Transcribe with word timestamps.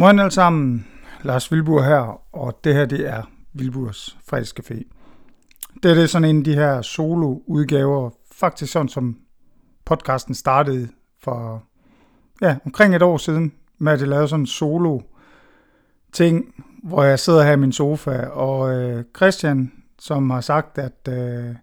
Morgen 0.00 0.18
alle 0.18 0.30
sammen, 0.30 0.86
Lars 1.22 1.52
Vilbur 1.52 1.82
her, 1.82 2.20
og 2.32 2.60
det 2.64 2.74
her 2.74 2.86
det 2.86 3.08
er 3.08 3.22
Vilburs 3.52 4.18
fredagscafé. 4.32 4.82
Det 5.82 6.02
er 6.02 6.06
sådan 6.06 6.28
en 6.28 6.38
af 6.38 6.44
de 6.44 6.54
her 6.54 6.82
solo-udgaver, 6.82 8.10
faktisk 8.32 8.72
sådan 8.72 8.88
som 8.88 9.16
podcasten 9.84 10.34
startede 10.34 10.88
for 11.22 11.64
ja, 12.42 12.56
omkring 12.64 12.96
et 12.96 13.02
år 13.02 13.16
siden, 13.16 13.52
med 13.78 13.92
at 13.92 14.00
jeg 14.00 14.08
lavede 14.08 14.28
sådan 14.28 14.42
en 14.42 14.46
solo 14.46 15.00
ting, 16.12 16.64
hvor 16.82 17.02
jeg 17.02 17.18
sidder 17.18 17.42
her 17.42 17.52
i 17.52 17.56
min 17.56 17.72
sofa, 17.72 18.26
og 18.26 18.74
øh, 18.74 19.04
Christian, 19.16 19.72
som 19.98 20.30
har 20.30 20.40
sagt, 20.40 20.78
at 20.78 21.08
øh, 21.08 21.54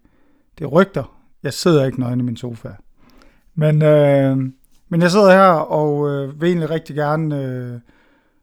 det 0.58 0.64
er 0.64 0.68
rygter, 0.68 1.18
jeg 1.44 1.54
sidder 1.54 1.86
ikke 1.86 2.00
nøgen 2.00 2.20
i 2.20 2.24
min 2.24 2.38
sofa. 2.38 2.70
Men, 3.56 3.82
øh, 3.82 4.38
men 4.90 5.02
jeg 5.02 5.12
sidder 5.12 5.32
her 5.32 5.50
og 5.52 6.10
øh, 6.10 6.42
vil 6.42 6.48
egentlig 6.48 6.70
rigtig 6.70 6.96
gerne 6.96 7.44
øh, 7.44 7.80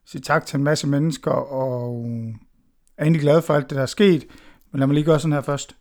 sige 0.04 0.22
tak 0.22 0.46
til 0.46 0.56
en 0.56 0.64
masse 0.64 0.86
mennesker, 0.86 1.30
og 1.30 2.06
er 2.96 3.02
egentlig 3.02 3.22
glad 3.22 3.42
for 3.42 3.54
alt 3.54 3.70
det, 3.70 3.76
der 3.76 3.82
er 3.82 3.86
sket. 3.86 4.26
Men 4.70 4.78
lad 4.78 4.86
mig 4.86 4.94
lige 4.94 5.04
gøre 5.04 5.20
sådan 5.20 5.32
her 5.32 5.40
først. 5.40 5.76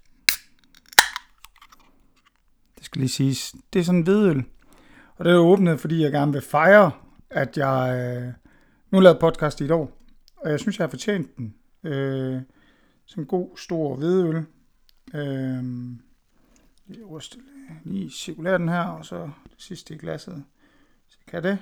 Det 2.78 2.86
skal 2.86 3.00
lige 3.00 3.10
siges. 3.10 3.56
Det 3.74 3.80
er 3.80 3.84
sådan 3.84 4.00
en 4.00 4.04
hvidøl. 4.04 4.44
Og 5.16 5.26
det 5.26 5.34
er 5.34 5.38
åbnet, 5.38 5.80
fordi 5.80 6.04
jeg 6.04 6.12
gerne 6.12 6.34
vil 6.34 6.42
fejre, 6.42 6.92
at 7.30 7.58
jeg 7.58 7.96
øh, 7.96 8.34
nu 8.92 8.98
har 8.98 9.04
lavet 9.04 9.20
podcast 9.20 9.62
i 9.62 9.64
et 9.64 9.72
år. 9.72 9.98
Og 10.38 10.52
jeg 10.52 10.60
synes, 10.60 10.80
jeg 10.80 10.84
har 10.84 10.90
fortjent 10.90 11.38
den. 11.38 11.56
Øh, 11.84 12.42
sådan 13.06 13.24
en 13.24 13.28
god, 13.28 13.58
stor 13.58 13.96
hvidøl. 13.96 14.46
Øh, 15.14 15.64
lige 17.84 18.12
cirkulere 18.12 18.58
den 18.58 18.70
her, 18.70 18.84
og 18.84 19.06
så 19.06 19.24
det 19.24 19.54
sidste 19.58 19.94
i 19.94 19.98
glasset. 19.98 20.44
Så 21.08 21.18
kan 21.28 21.44
det. 21.44 21.58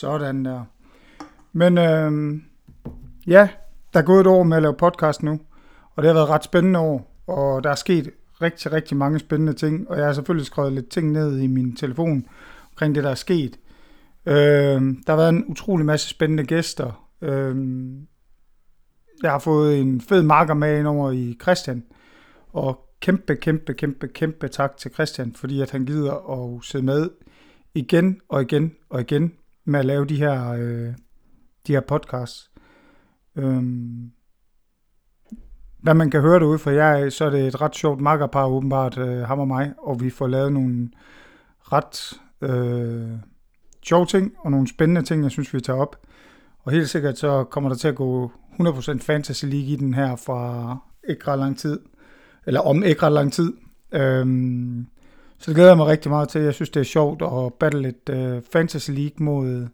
Sådan 0.00 0.44
der. 0.44 0.64
Men 1.52 1.78
øh, 1.78 2.40
ja, 3.26 3.48
der 3.92 4.00
er 4.00 4.04
gået 4.04 4.20
et 4.20 4.26
år 4.26 4.42
med 4.42 4.56
at 4.56 4.62
lave 4.62 4.74
podcast 4.74 5.22
nu, 5.22 5.40
og 5.96 6.02
det 6.02 6.06
har 6.06 6.14
været 6.14 6.28
ret 6.28 6.44
spændende 6.44 6.80
år, 6.80 7.22
og 7.26 7.64
der 7.64 7.70
er 7.70 7.74
sket 7.74 8.10
rigtig, 8.42 8.72
rigtig 8.72 8.96
mange 8.96 9.18
spændende 9.18 9.52
ting, 9.52 9.90
og 9.90 9.98
jeg 9.98 10.06
har 10.06 10.12
selvfølgelig 10.12 10.46
skrevet 10.46 10.72
lidt 10.72 10.90
ting 10.90 11.12
ned 11.12 11.38
i 11.38 11.46
min 11.46 11.76
telefon 11.76 12.26
omkring 12.70 12.94
det, 12.94 13.04
der 13.04 13.10
er 13.10 13.14
sket. 13.14 13.58
Øh, 14.26 14.34
der 14.34 15.08
har 15.08 15.16
været 15.16 15.28
en 15.28 15.44
utrolig 15.48 15.86
masse 15.86 16.08
spændende 16.08 16.44
gæster. 16.44 17.08
Øh, 17.22 17.56
jeg 19.22 19.30
har 19.30 19.38
fået 19.38 19.80
en 19.80 20.00
fed 20.00 20.22
marker 20.22 20.54
med 20.54 20.78
ind 20.78 20.86
over 20.86 21.10
i 21.10 21.36
Christian, 21.42 21.84
og 22.52 22.80
kæmpe, 23.00 23.36
kæmpe, 23.36 23.74
kæmpe, 23.74 24.08
kæmpe 24.08 24.48
tak 24.48 24.76
til 24.76 24.92
Christian, 24.92 25.32
fordi 25.32 25.60
at 25.60 25.70
han 25.70 25.86
gider 25.86 26.30
at 26.32 26.64
sidde 26.64 26.84
med 26.84 27.10
igen 27.74 28.20
og 28.28 28.42
igen 28.42 28.72
og 28.90 29.00
igen 29.00 29.32
med 29.68 29.80
at 29.80 29.86
lave 29.86 30.04
de 30.04 30.16
her, 30.16 30.52
øh, 30.52 30.94
de 31.66 31.72
her 31.72 31.80
podcasts. 31.80 32.50
Øhm, 33.36 34.10
hvad 35.82 35.94
man 35.94 36.10
kan 36.10 36.20
høre 36.20 36.40
derude 36.40 36.58
fra 36.58 36.70
jer, 36.70 37.10
så 37.10 37.24
er 37.24 37.30
det 37.30 37.46
et 37.46 37.60
ret 37.60 37.76
sjovt 37.76 38.00
makkerpar 38.00 38.46
åbenbart, 38.46 38.98
øh, 38.98 39.20
ham 39.20 39.38
og 39.38 39.48
mig, 39.48 39.72
og 39.78 40.00
vi 40.00 40.10
får 40.10 40.26
lavet 40.26 40.52
nogle 40.52 40.90
ret 41.60 42.20
øh, 42.42 43.18
sjove 43.82 44.06
ting, 44.06 44.32
og 44.38 44.50
nogle 44.50 44.68
spændende 44.68 45.02
ting, 45.02 45.22
jeg 45.22 45.30
synes, 45.30 45.54
vi 45.54 45.60
tager 45.60 45.80
op. 45.80 45.96
Og 46.58 46.72
helt 46.72 46.88
sikkert 46.88 47.18
så 47.18 47.44
kommer 47.44 47.70
der 47.70 47.76
til 47.76 47.88
at 47.88 47.94
gå 47.94 48.32
100% 48.60 48.98
Fantasy 48.98 49.44
League 49.44 49.68
i 49.68 49.76
den 49.76 49.94
her 49.94 50.16
fra 50.16 50.76
ikke 51.08 51.28
ret 51.28 51.38
lang 51.38 51.58
tid, 51.58 51.80
eller 52.46 52.60
om 52.60 52.82
ikke 52.82 53.02
ret 53.02 53.12
lang 53.12 53.32
tid. 53.32 53.52
Øhm, 53.92 54.86
så 55.38 55.50
det 55.50 55.54
glæder 55.54 55.70
jeg 55.70 55.76
mig 55.76 55.86
rigtig 55.86 56.10
meget 56.10 56.28
til. 56.28 56.40
Jeg 56.40 56.54
synes, 56.54 56.70
det 56.70 56.80
er 56.80 56.84
sjovt 56.84 57.22
at 57.22 57.54
battle 57.54 57.82
lidt 57.82 58.08
uh, 58.08 58.42
Fantasy 58.52 58.90
League 58.90 59.24
mod 59.24 59.68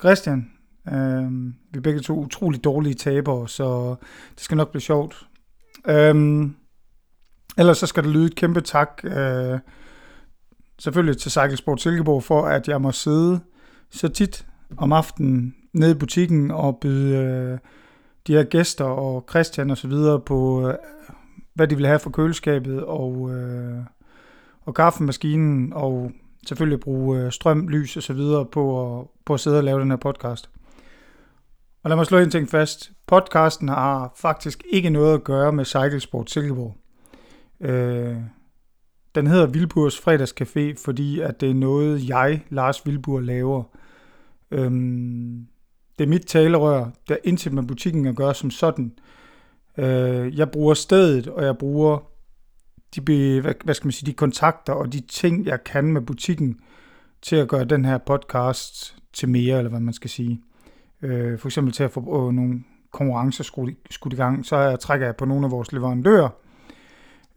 Christian. 0.00 0.50
Uh, 0.86 1.32
vi 1.72 1.76
er 1.76 1.80
begge 1.82 2.00
to 2.00 2.18
utrolig 2.18 2.64
dårlige 2.64 2.94
tabere, 2.94 3.48
så 3.48 3.96
det 4.34 4.40
skal 4.40 4.56
nok 4.56 4.70
blive 4.70 4.82
sjovt. 4.82 5.26
Uh, 5.88 6.50
ellers 7.58 7.78
så 7.78 7.86
skal 7.86 8.04
der 8.04 8.10
lyde 8.10 8.26
et 8.26 8.34
kæmpe 8.34 8.60
tak 8.60 9.00
uh, 9.04 9.58
selvfølgelig 10.78 11.18
til 11.18 11.30
Cykelsport 11.30 11.80
Silkeborg 11.80 12.22
for, 12.22 12.42
at 12.42 12.68
jeg 12.68 12.80
må 12.80 12.92
sidde 12.92 13.40
så 13.90 14.08
tit 14.08 14.46
om 14.76 14.92
aftenen 14.92 15.54
nede 15.72 15.90
i 15.90 15.94
butikken 15.98 16.50
og 16.50 16.78
byde 16.80 17.52
uh, 17.52 17.58
de 18.26 18.32
her 18.32 18.44
gæster 18.44 18.84
og 18.84 19.26
Christian 19.30 19.70
og 19.70 19.76
så 19.76 19.88
videre 19.88 20.20
på, 20.20 20.68
uh, 20.68 20.74
hvad 21.54 21.68
de 21.68 21.76
vil 21.76 21.86
have 21.86 21.98
for 21.98 22.10
køleskabet 22.10 22.84
og... 22.84 23.12
Uh, 23.20 23.84
og 24.64 24.74
kaffemaskinen, 24.74 25.72
og 25.72 26.12
selvfølgelig 26.46 26.80
bruge 26.80 27.20
øh, 27.20 27.32
strøm, 27.32 27.68
lys 27.68 27.96
og 27.96 28.02
så 28.02 28.12
videre 28.12 28.46
på 28.46 28.98
at, 29.00 29.06
på 29.24 29.34
at 29.34 29.40
sidde 29.40 29.58
og 29.58 29.64
lave 29.64 29.80
den 29.80 29.90
her 29.90 29.96
podcast. 29.96 30.50
Og 31.82 31.90
lad 31.90 31.96
mig 31.96 32.06
slå 32.06 32.18
en 32.18 32.30
ting 32.30 32.48
fast. 32.48 32.92
Podcasten 33.06 33.68
har 33.68 34.12
faktisk 34.16 34.64
ikke 34.70 34.90
noget 34.90 35.14
at 35.14 35.24
gøre 35.24 35.52
med 35.52 35.64
Cykelsport 35.64 36.30
Silkeborg. 36.30 36.76
Øh, 37.60 38.16
den 39.14 39.26
hedder 39.26 39.46
Vilburs 39.46 39.98
Fredagscafé, 39.98 40.84
fordi 40.84 41.20
at 41.20 41.40
det 41.40 41.50
er 41.50 41.54
noget, 41.54 42.08
jeg, 42.08 42.44
Lars 42.50 42.86
Vilbur, 42.86 43.20
laver. 43.20 43.62
Øh, 44.50 44.70
det 45.98 46.04
er 46.04 46.08
mit 46.08 46.26
talerør, 46.26 46.90
der 47.08 47.16
intet 47.24 47.52
med 47.52 47.62
butikken 47.62 48.06
at 48.06 48.16
gøre 48.16 48.34
som 48.34 48.50
sådan. 48.50 48.92
Øh, 49.78 50.38
jeg 50.38 50.50
bruger 50.50 50.74
stedet, 50.74 51.28
og 51.28 51.44
jeg 51.44 51.58
bruger 51.58 52.09
de, 52.96 53.40
hvad, 53.40 53.54
hvad 53.64 53.74
skal 53.74 53.86
man 53.86 53.92
sige, 53.92 54.06
de 54.06 54.12
kontakter 54.12 54.72
og 54.72 54.92
de 54.92 55.00
ting, 55.00 55.46
jeg 55.46 55.64
kan 55.64 55.92
med 55.92 56.00
butikken, 56.00 56.60
til 57.22 57.36
at 57.36 57.48
gøre 57.48 57.64
den 57.64 57.84
her 57.84 57.98
podcast 57.98 58.96
til 59.12 59.28
mere, 59.28 59.58
eller 59.58 59.70
hvad 59.70 59.80
man 59.80 59.94
skal 59.94 60.10
sige. 60.10 60.42
Øh, 61.02 61.38
for 61.38 61.48
eksempel 61.48 61.72
til 61.72 61.84
at 61.84 61.90
få 61.90 62.26
øh, 62.28 62.34
nogle 62.34 62.64
konkurrencer 62.92 63.44
skudt, 63.44 63.74
skudt 63.90 64.12
i 64.12 64.16
gang, 64.16 64.46
så 64.46 64.56
jeg, 64.56 64.80
trækker 64.80 65.06
jeg 65.06 65.16
på 65.16 65.24
nogle 65.24 65.46
af 65.46 65.50
vores 65.50 65.72
leverandører. 65.72 66.28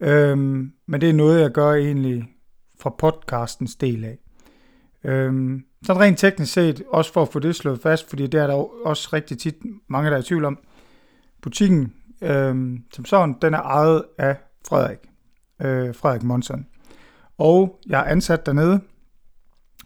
Øh, 0.00 0.38
men 0.86 1.00
det 1.00 1.08
er 1.08 1.12
noget, 1.12 1.40
jeg 1.40 1.50
gør 1.50 1.72
egentlig 1.72 2.28
fra 2.80 2.90
podcastens 2.98 3.76
del 3.76 4.04
af. 4.04 4.18
Øh, 5.04 5.60
så 5.82 5.92
rent 5.92 6.18
teknisk 6.18 6.52
set, 6.52 6.82
også 6.88 7.12
for 7.12 7.22
at 7.22 7.28
få 7.28 7.38
det 7.38 7.56
slået 7.56 7.80
fast, 7.80 8.08
fordi 8.08 8.26
det 8.26 8.40
er 8.40 8.46
der 8.46 8.86
også 8.86 9.08
rigtig 9.12 9.38
tit 9.38 9.56
mange, 9.88 10.10
der 10.10 10.16
er 10.16 10.20
i 10.20 10.24
tvivl 10.24 10.44
om. 10.44 10.58
Butikken, 11.42 11.92
øh, 12.22 12.78
som 12.92 13.04
sådan, 13.04 13.36
den 13.42 13.54
er 13.54 13.62
ejet 13.62 14.04
af 14.18 14.36
Frederik 14.68 15.13
øh, 15.62 15.94
Frederik 15.94 16.22
Monson. 16.22 16.66
Og 17.38 17.80
jeg 17.86 18.00
er 18.00 18.04
ansat 18.04 18.46
dernede, 18.46 18.80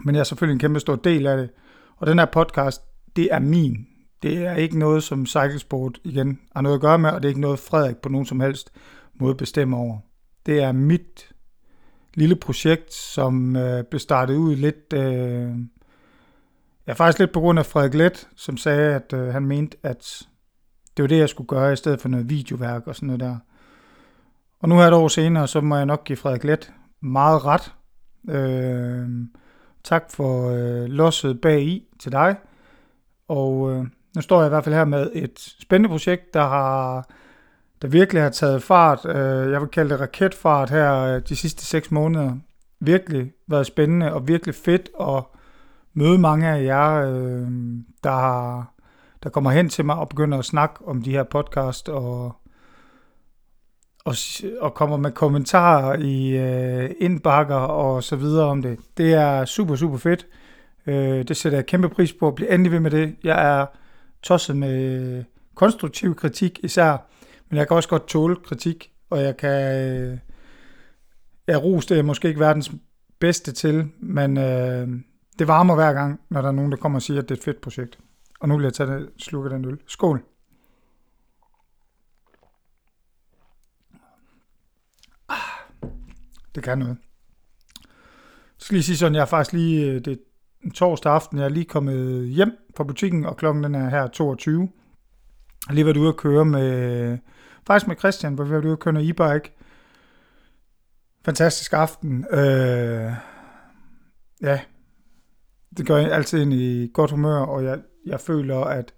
men 0.04 0.14
jeg 0.14 0.20
er 0.20 0.24
selvfølgelig 0.24 0.54
en 0.54 0.60
kæmpe 0.60 0.80
stor 0.80 0.96
del 0.96 1.26
af 1.26 1.36
det. 1.36 1.50
Og 1.96 2.06
den 2.06 2.18
her 2.18 2.26
podcast, 2.26 2.82
det 3.16 3.28
er 3.30 3.38
min. 3.38 3.86
Det 4.22 4.46
er 4.46 4.54
ikke 4.54 4.78
noget, 4.78 5.02
som 5.02 5.26
Cyclesport 5.26 5.98
igen 6.04 6.40
har 6.54 6.62
noget 6.62 6.74
at 6.76 6.80
gøre 6.80 6.98
med, 6.98 7.10
og 7.10 7.22
det 7.22 7.28
er 7.28 7.30
ikke 7.30 7.40
noget, 7.40 7.58
Frederik 7.58 7.96
på 7.96 8.08
nogen 8.08 8.26
som 8.26 8.40
helst 8.40 8.70
måde 9.14 9.34
bestemmer 9.34 9.78
over. 9.78 9.98
Det 10.46 10.62
er 10.62 10.72
mit 10.72 11.32
lille 12.14 12.36
projekt, 12.36 12.94
som 12.94 13.56
øh, 13.56 13.84
blev 13.84 14.00
startet 14.00 14.36
ud 14.36 14.56
lidt... 14.56 14.92
Øh, 14.94 15.50
ja, 16.86 16.92
faktisk 16.92 17.18
lidt 17.18 17.32
på 17.32 17.40
grund 17.40 17.58
af 17.58 17.66
Frederik 17.66 17.94
Let, 17.94 18.28
som 18.36 18.56
sagde, 18.56 18.94
at 18.94 19.12
øh, 19.12 19.28
han 19.28 19.46
mente, 19.46 19.76
at 19.82 20.26
det 20.96 21.02
var 21.02 21.08
det, 21.08 21.18
jeg 21.18 21.28
skulle 21.28 21.48
gøre, 21.48 21.72
i 21.72 21.76
stedet 21.76 22.00
for 22.00 22.08
noget 22.08 22.30
videoværk 22.30 22.86
og 22.86 22.94
sådan 22.94 23.06
noget 23.06 23.20
der. 23.20 23.36
Og 24.62 24.68
nu 24.68 24.74
her 24.74 24.86
et 24.86 24.92
år 24.92 25.08
senere, 25.08 25.48
så 25.48 25.60
må 25.60 25.76
jeg 25.76 25.86
nok 25.86 26.04
give 26.04 26.16
Frederik 26.16 26.44
Let 26.44 26.72
meget 27.00 27.44
ret. 27.44 27.74
Øh, 28.28 29.08
tak 29.84 30.10
for 30.10 30.50
øh, 30.50 30.84
losset 30.84 31.40
bag 31.40 31.62
i 31.62 31.84
til 32.00 32.12
dig. 32.12 32.36
Og 33.28 33.72
øh, 33.72 33.84
nu 34.16 34.20
står 34.20 34.40
jeg 34.40 34.46
i 34.46 34.48
hvert 34.48 34.64
fald 34.64 34.74
her 34.74 34.84
med 34.84 35.10
et 35.14 35.54
spændende 35.60 35.88
projekt, 35.88 36.34
der 36.34 36.48
har 36.48 37.08
der 37.82 37.88
virkelig 37.88 38.22
har 38.22 38.30
taget 38.30 38.62
fart. 38.62 39.06
Øh, 39.06 39.52
jeg 39.52 39.60
vil 39.60 39.68
kalde 39.68 39.90
det 39.90 40.00
raketfart 40.00 40.70
her 40.70 40.94
øh, 40.94 41.22
de 41.28 41.36
sidste 41.36 41.64
seks 41.64 41.90
måneder. 41.90 42.32
Virkelig 42.80 43.32
været 43.46 43.66
spændende 43.66 44.12
og 44.14 44.28
virkelig 44.28 44.54
fedt 44.54 44.88
at 45.00 45.24
møde 45.94 46.18
mange 46.18 46.48
af 46.48 46.62
jer, 46.62 46.94
øh, 46.94 47.48
der, 48.04 48.62
der 49.22 49.30
kommer 49.30 49.50
hen 49.50 49.68
til 49.68 49.84
mig 49.84 49.96
og 49.96 50.08
begynder 50.08 50.38
at 50.38 50.44
snakke 50.44 50.88
om 50.88 51.02
de 51.02 51.10
her 51.10 51.22
podcast 51.22 51.88
og 51.88 52.36
og, 54.04 54.14
og 54.60 54.74
kommer 54.74 54.96
med 54.96 55.12
kommentarer 55.12 55.98
i 55.98 56.36
øh, 56.36 56.90
indbakker 57.00 57.54
og 57.54 58.04
så 58.04 58.16
videre 58.16 58.46
om 58.46 58.62
det. 58.62 58.78
Det 58.96 59.14
er 59.14 59.44
super, 59.44 59.76
super 59.76 59.98
fedt. 59.98 60.26
Øh, 60.86 61.28
det 61.28 61.36
sætter 61.36 61.58
jeg 61.58 61.66
kæmpe 61.66 61.88
pris 61.88 62.12
på. 62.12 62.30
Bliv 62.30 62.46
endelig 62.50 62.72
ved 62.72 62.80
med 62.80 62.90
det. 62.90 63.16
Jeg 63.24 63.60
er 63.60 63.66
tosset 64.22 64.56
med 64.56 65.24
konstruktiv 65.54 66.14
kritik 66.14 66.60
især, 66.62 66.96
men 67.50 67.58
jeg 67.58 67.68
kan 67.68 67.76
også 67.76 67.88
godt 67.88 68.08
tåle 68.08 68.36
kritik, 68.36 68.90
og 69.10 69.22
jeg 69.22 69.36
kan... 69.36 69.76
Øh, 69.76 70.18
jeg 71.46 71.62
ros 71.64 71.86
det 71.86 71.98
er 71.98 72.02
måske 72.02 72.28
ikke 72.28 72.40
verdens 72.40 72.72
bedste 73.18 73.52
til, 73.52 73.88
men 74.00 74.38
øh, 74.38 74.88
det 75.38 75.48
varmer 75.48 75.74
hver 75.74 75.92
gang, 75.92 76.20
når 76.30 76.40
der 76.40 76.48
er 76.48 76.52
nogen, 76.52 76.72
der 76.72 76.78
kommer 76.78 76.98
og 76.98 77.02
siger, 77.02 77.22
at 77.22 77.28
det 77.28 77.34
er 77.34 77.38
et 77.38 77.44
fedt 77.44 77.60
projekt. 77.60 77.98
Og 78.40 78.48
nu 78.48 78.56
vil 78.56 78.64
jeg 78.64 78.72
tage 78.72 78.90
det, 78.90 79.08
slukke 79.18 79.50
den 79.50 79.64
øl. 79.64 79.78
Skål! 79.86 80.22
Det 86.58 86.64
kan 86.64 86.78
noget. 86.78 86.96
Så 88.58 88.64
skal 88.64 88.74
lige 88.74 88.84
sige 88.84 88.96
sådan, 88.96 89.14
jeg 89.14 89.20
er 89.20 89.26
faktisk 89.26 89.52
lige, 89.52 89.86
øh, 89.86 90.04
det 90.04 90.20
er 90.64 90.70
torsdag 90.74 91.12
aften, 91.12 91.38
jeg 91.38 91.44
er 91.44 91.48
lige 91.48 91.64
kommet 91.64 92.28
hjem 92.28 92.52
fra 92.76 92.84
butikken, 92.84 93.26
og 93.26 93.36
klokken 93.36 93.64
den 93.64 93.74
er 93.74 93.90
her 93.90 94.06
22. 94.06 94.60
Jeg 94.60 94.68
har 95.66 95.74
lige 95.74 95.84
været 95.86 95.96
ude 95.96 96.08
at 96.08 96.16
køre 96.16 96.44
med, 96.44 97.18
faktisk 97.66 97.88
med 97.88 97.96
Christian, 97.96 98.34
hvor 98.34 98.44
vi 98.44 98.48
har 98.48 98.54
været 98.54 98.64
ude 98.64 98.72
at 98.72 98.78
køre 98.78 98.94
noget 98.94 99.08
e-bike. 99.08 99.64
Fantastisk 101.24 101.72
aften. 101.72 102.26
Øh, 102.30 103.12
ja, 104.42 104.60
det 105.76 105.86
gør 105.86 105.96
jeg 105.96 106.12
altid 106.12 106.42
ind 106.42 106.52
i 106.52 106.90
godt 106.94 107.10
humør, 107.10 107.38
og 107.38 107.64
jeg, 107.64 107.78
jeg 108.06 108.20
føler, 108.20 108.58
at 108.58 108.92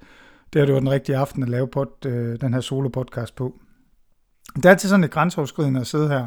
det, 0.53 0.61
her, 0.61 0.67
det 0.67 0.75
var 0.75 0.81
den 0.81 0.91
rigtige 0.91 1.17
aften 1.17 1.43
at 1.43 1.49
lave 1.49 1.69
pod, 1.69 2.07
øh, 2.07 2.41
den 2.41 2.55
her 2.55 2.61
solo-podcast 2.61 3.35
på. 3.37 3.61
Det 4.57 4.65
er 4.65 4.71
altid 4.71 4.89
sådan 4.89 5.01
lidt 5.01 5.13
grænseoverskridende 5.13 5.81
at 5.81 5.87
sidde 5.87 6.09
her. 6.09 6.27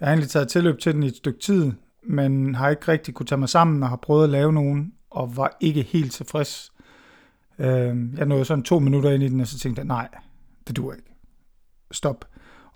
Jeg 0.00 0.08
har 0.08 0.12
egentlig 0.12 0.30
taget 0.30 0.48
tilløb 0.48 0.78
til 0.78 0.94
den 0.94 1.02
i 1.02 1.06
et 1.06 1.16
stykke 1.16 1.40
tid, 1.40 1.72
men 2.02 2.54
har 2.54 2.68
ikke 2.68 2.88
rigtig 2.88 3.14
kunne 3.14 3.26
tage 3.26 3.38
mig 3.38 3.48
sammen 3.48 3.82
og 3.82 3.88
har 3.88 3.96
prøvet 3.96 4.24
at 4.24 4.30
lave 4.30 4.52
nogen, 4.52 4.92
og 5.10 5.36
var 5.36 5.56
ikke 5.60 5.82
helt 5.82 6.12
tilfreds. 6.12 6.72
Øh, 7.58 7.96
jeg 8.16 8.26
nåede 8.26 8.44
sådan 8.44 8.64
to 8.64 8.78
minutter 8.78 9.10
ind 9.10 9.22
i 9.22 9.28
den, 9.28 9.40
og 9.40 9.46
så 9.46 9.58
tænkte 9.58 9.80
jeg, 9.80 9.86
nej, 9.86 10.08
det 10.68 10.76
duer 10.76 10.94
ikke. 10.94 11.14
Stop. 11.90 12.24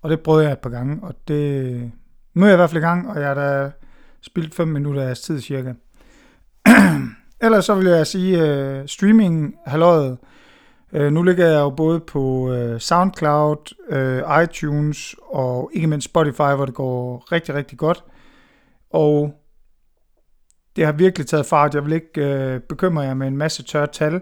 Og 0.02 0.10
det 0.10 0.20
prøvede 0.20 0.44
jeg 0.44 0.52
et 0.52 0.58
par 0.58 0.70
gange, 0.70 0.98
og 1.02 1.14
det... 1.28 1.92
Nu 2.34 2.42
er 2.42 2.48
jeg 2.48 2.54
i 2.54 2.56
hvert 2.56 2.70
fald 2.70 2.82
i 2.82 2.86
gang, 2.86 3.08
og 3.08 3.20
jeg 3.20 3.28
har 3.28 3.34
da 3.34 3.70
spildt 4.20 4.54
5 4.54 4.68
minutter 4.68 5.02
af 5.02 5.16
tid 5.16 5.40
cirka. 5.40 5.72
Ellers 7.44 7.64
så 7.64 7.74
vil 7.74 7.86
jeg 7.86 8.06
sige, 8.06 8.42
øh, 8.42 8.88
streaming 8.88 9.54
halvøjet, 9.66 10.18
Øh, 10.94 11.12
nu 11.12 11.22
ligger 11.22 11.46
jeg 11.46 11.60
jo 11.60 11.70
både 11.70 12.00
på 12.00 12.52
øh, 12.52 12.80
SoundCloud, 12.80 13.74
øh, 13.88 14.42
iTunes 14.42 15.14
og 15.22 15.70
ikke 15.72 15.86
mindst 15.86 16.04
Spotify, 16.04 16.54
hvor 16.56 16.64
det 16.64 16.74
går 16.74 17.32
rigtig, 17.32 17.54
rigtig 17.54 17.78
godt. 17.78 18.04
Og 18.90 19.34
det 20.76 20.84
har 20.84 20.92
virkelig 20.92 21.26
taget 21.26 21.46
fart. 21.46 21.74
Jeg 21.74 21.84
vil 21.84 21.92
ikke 21.92 22.26
øh, 22.26 22.60
bekymre 22.60 23.02
jer 23.02 23.14
med 23.14 23.26
en 23.26 23.36
masse 23.36 23.62
tørre 23.62 23.86
tal, 23.86 24.20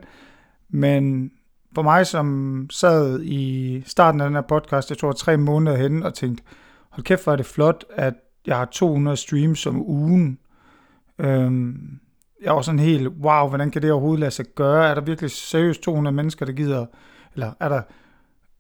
men 0.69 1.32
for 1.74 1.82
mig, 1.82 2.06
som 2.06 2.66
sad 2.70 3.22
i 3.22 3.82
starten 3.86 4.20
af 4.20 4.26
den 4.26 4.34
her 4.34 4.42
podcast, 4.42 4.90
jeg 4.90 4.98
tror 4.98 5.12
tre 5.12 5.36
måneder 5.36 5.76
henne, 5.76 6.06
og 6.06 6.14
tænkte, 6.14 6.44
hold 6.90 7.04
kæft, 7.04 7.25
hvor 7.25 7.32
er 7.32 7.36
det 7.36 7.46
flot, 7.46 7.84
at 7.90 8.14
jeg 8.46 8.56
har 8.56 8.64
200 8.64 9.16
streams 9.16 9.66
om 9.66 9.82
ugen. 9.88 10.38
Øhm, 11.18 11.98
jeg 12.42 12.54
var 12.54 12.60
sådan 12.60 12.78
helt, 12.78 13.08
wow, 13.08 13.48
hvordan 13.48 13.70
kan 13.70 13.82
det 13.82 13.92
overhovedet 13.92 14.20
lade 14.20 14.30
sig 14.30 14.46
gøre? 14.54 14.88
Er 14.88 14.94
der 14.94 15.00
virkelig 15.00 15.30
seriøst 15.30 15.82
200 15.82 16.16
mennesker, 16.16 16.46
der 16.46 16.52
gider, 16.52 16.86
eller 17.34 17.52
er 17.60 17.68
der 17.68 17.82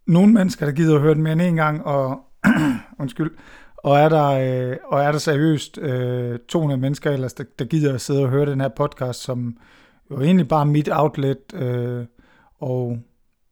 nogle 0.06 0.32
mennesker, 0.32 0.66
der 0.66 0.72
gider 0.72 0.94
at 0.94 1.00
høre 1.00 1.14
den 1.14 1.22
mere 1.22 1.32
end 1.32 1.42
en 1.42 1.56
gang, 1.56 1.86
og 1.86 2.20
undskyld, 2.98 3.30
og 3.76 3.98
er 3.98 4.08
der, 4.08 4.26
øh, 4.28 4.76
og 4.84 5.02
er 5.02 5.12
der 5.12 5.18
seriøst 5.18 5.78
øh, 5.78 6.38
200 6.48 6.80
mennesker 6.80 7.10
ellers, 7.10 7.32
der, 7.32 7.44
der 7.58 7.64
gider 7.64 7.94
at 7.94 8.00
sidde 8.00 8.22
og 8.22 8.28
høre 8.28 8.46
den 8.46 8.60
her 8.60 8.68
podcast, 8.68 9.20
som 9.22 9.56
jo 10.10 10.20
egentlig 10.20 10.48
bare 10.48 10.66
mit 10.66 10.88
outlet, 10.92 11.54
øh, 11.54 12.04
og 12.60 12.98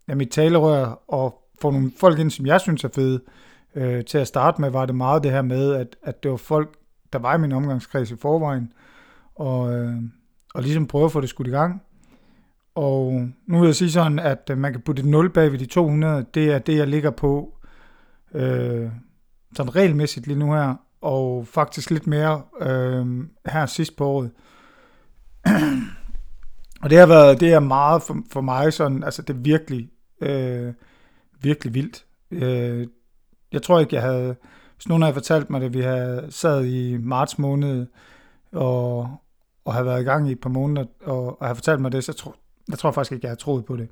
ja, 0.09 0.15
mit 0.15 0.31
talerør, 0.31 1.03
og 1.09 1.43
få 1.61 1.71
nogle 1.71 1.93
folk 1.97 2.19
ind, 2.19 2.31
som 2.31 2.47
jeg 2.47 2.61
synes 2.61 2.85
er 2.85 2.89
fede. 2.95 3.21
Øh, 3.75 4.05
til 4.05 4.19
at 4.19 4.27
starte 4.27 4.61
med 4.61 4.71
var 4.71 4.87
det 4.87 4.95
meget 4.95 5.23
det 5.23 5.31
her 5.31 5.43
med, 5.43 5.75
at, 5.75 5.97
at 6.03 6.23
det 6.23 6.31
var 6.31 6.37
folk, 6.37 6.75
der 7.13 7.19
var 7.19 7.35
i 7.35 7.39
min 7.39 7.53
omgangskreds 7.53 8.11
i 8.11 8.17
forvejen, 8.17 8.73
og, 9.35 9.73
øh, 9.73 9.97
og 10.55 10.63
ligesom 10.63 10.87
prøve 10.87 11.05
at 11.05 11.13
få 11.13 11.21
det 11.21 11.29
skudt 11.29 11.49
i 11.49 11.51
gang. 11.51 11.83
Og 12.75 13.29
nu 13.47 13.59
vil 13.59 13.67
jeg 13.67 13.75
sige 13.75 13.91
sådan, 13.91 14.19
at 14.19 14.51
øh, 14.51 14.59
man 14.59 14.73
kan 14.73 14.81
putte 14.81 15.03
et 15.03 15.09
0 15.09 15.31
bag 15.31 15.53
ved 15.53 15.59
de 15.59 15.67
200. 15.67 16.27
Det 16.35 16.53
er 16.53 16.59
det, 16.59 16.77
jeg 16.77 16.89
ligger 16.89 17.11
på 17.11 17.59
øh, 18.35 18.91
sådan 19.57 19.77
regelmæssigt 19.77 20.27
lige 20.27 20.39
nu 20.39 20.53
her. 20.53 20.75
Og 21.01 21.47
faktisk 21.47 21.91
lidt 21.91 22.07
mere 22.07 22.43
øh, 22.61 23.07
her 23.47 23.67
sidst 23.67 23.97
på 23.97 24.07
året. 24.07 24.31
og 26.83 26.91
det 26.91 26.99
har 26.99 27.07
været, 27.07 27.41
det 27.41 27.53
er 27.53 27.61
meget 27.61 28.03
for, 28.03 28.17
for 28.33 28.41
mig 28.41 28.73
sådan, 28.73 29.05
altså 29.05 29.23
det 29.23 29.37
er 29.37 29.41
virkelig, 29.41 29.91
øh, 30.21 30.73
virkelig 31.41 31.75
vildt. 31.75 32.05
Øh, 32.31 32.87
jeg 33.53 33.63
tror 33.63 33.81
ikke, 33.81 33.95
jeg 33.95 34.03
havde, 34.03 34.37
hvis 34.77 34.89
nogen 34.89 35.03
havde 35.03 35.15
fortalt 35.15 35.51
mig 35.51 35.61
det, 35.61 35.75
vi 35.75 35.81
havde 35.81 36.27
sad 36.31 36.65
i 36.65 36.97
marts 36.97 37.39
måned, 37.39 37.87
og, 38.53 39.21
og 39.71 39.77
har 39.77 39.83
været 39.83 40.01
i 40.01 40.05
gang 40.05 40.29
i 40.29 40.33
et 40.33 40.41
par 40.41 40.51
måneder, 40.51 40.87
og, 41.05 41.41
og 41.41 41.47
har 41.47 41.55
fortalt 41.55 41.81
mig 41.81 41.93
det, 41.93 42.05
så 42.05 42.13
tror, 42.13 42.37
jeg 42.69 42.79
tror 42.79 42.91
faktisk 42.91 43.13
ikke, 43.13 43.25
jeg 43.25 43.31
har 43.31 43.37
troet 43.37 43.65
på 43.65 43.77
det. 43.77 43.89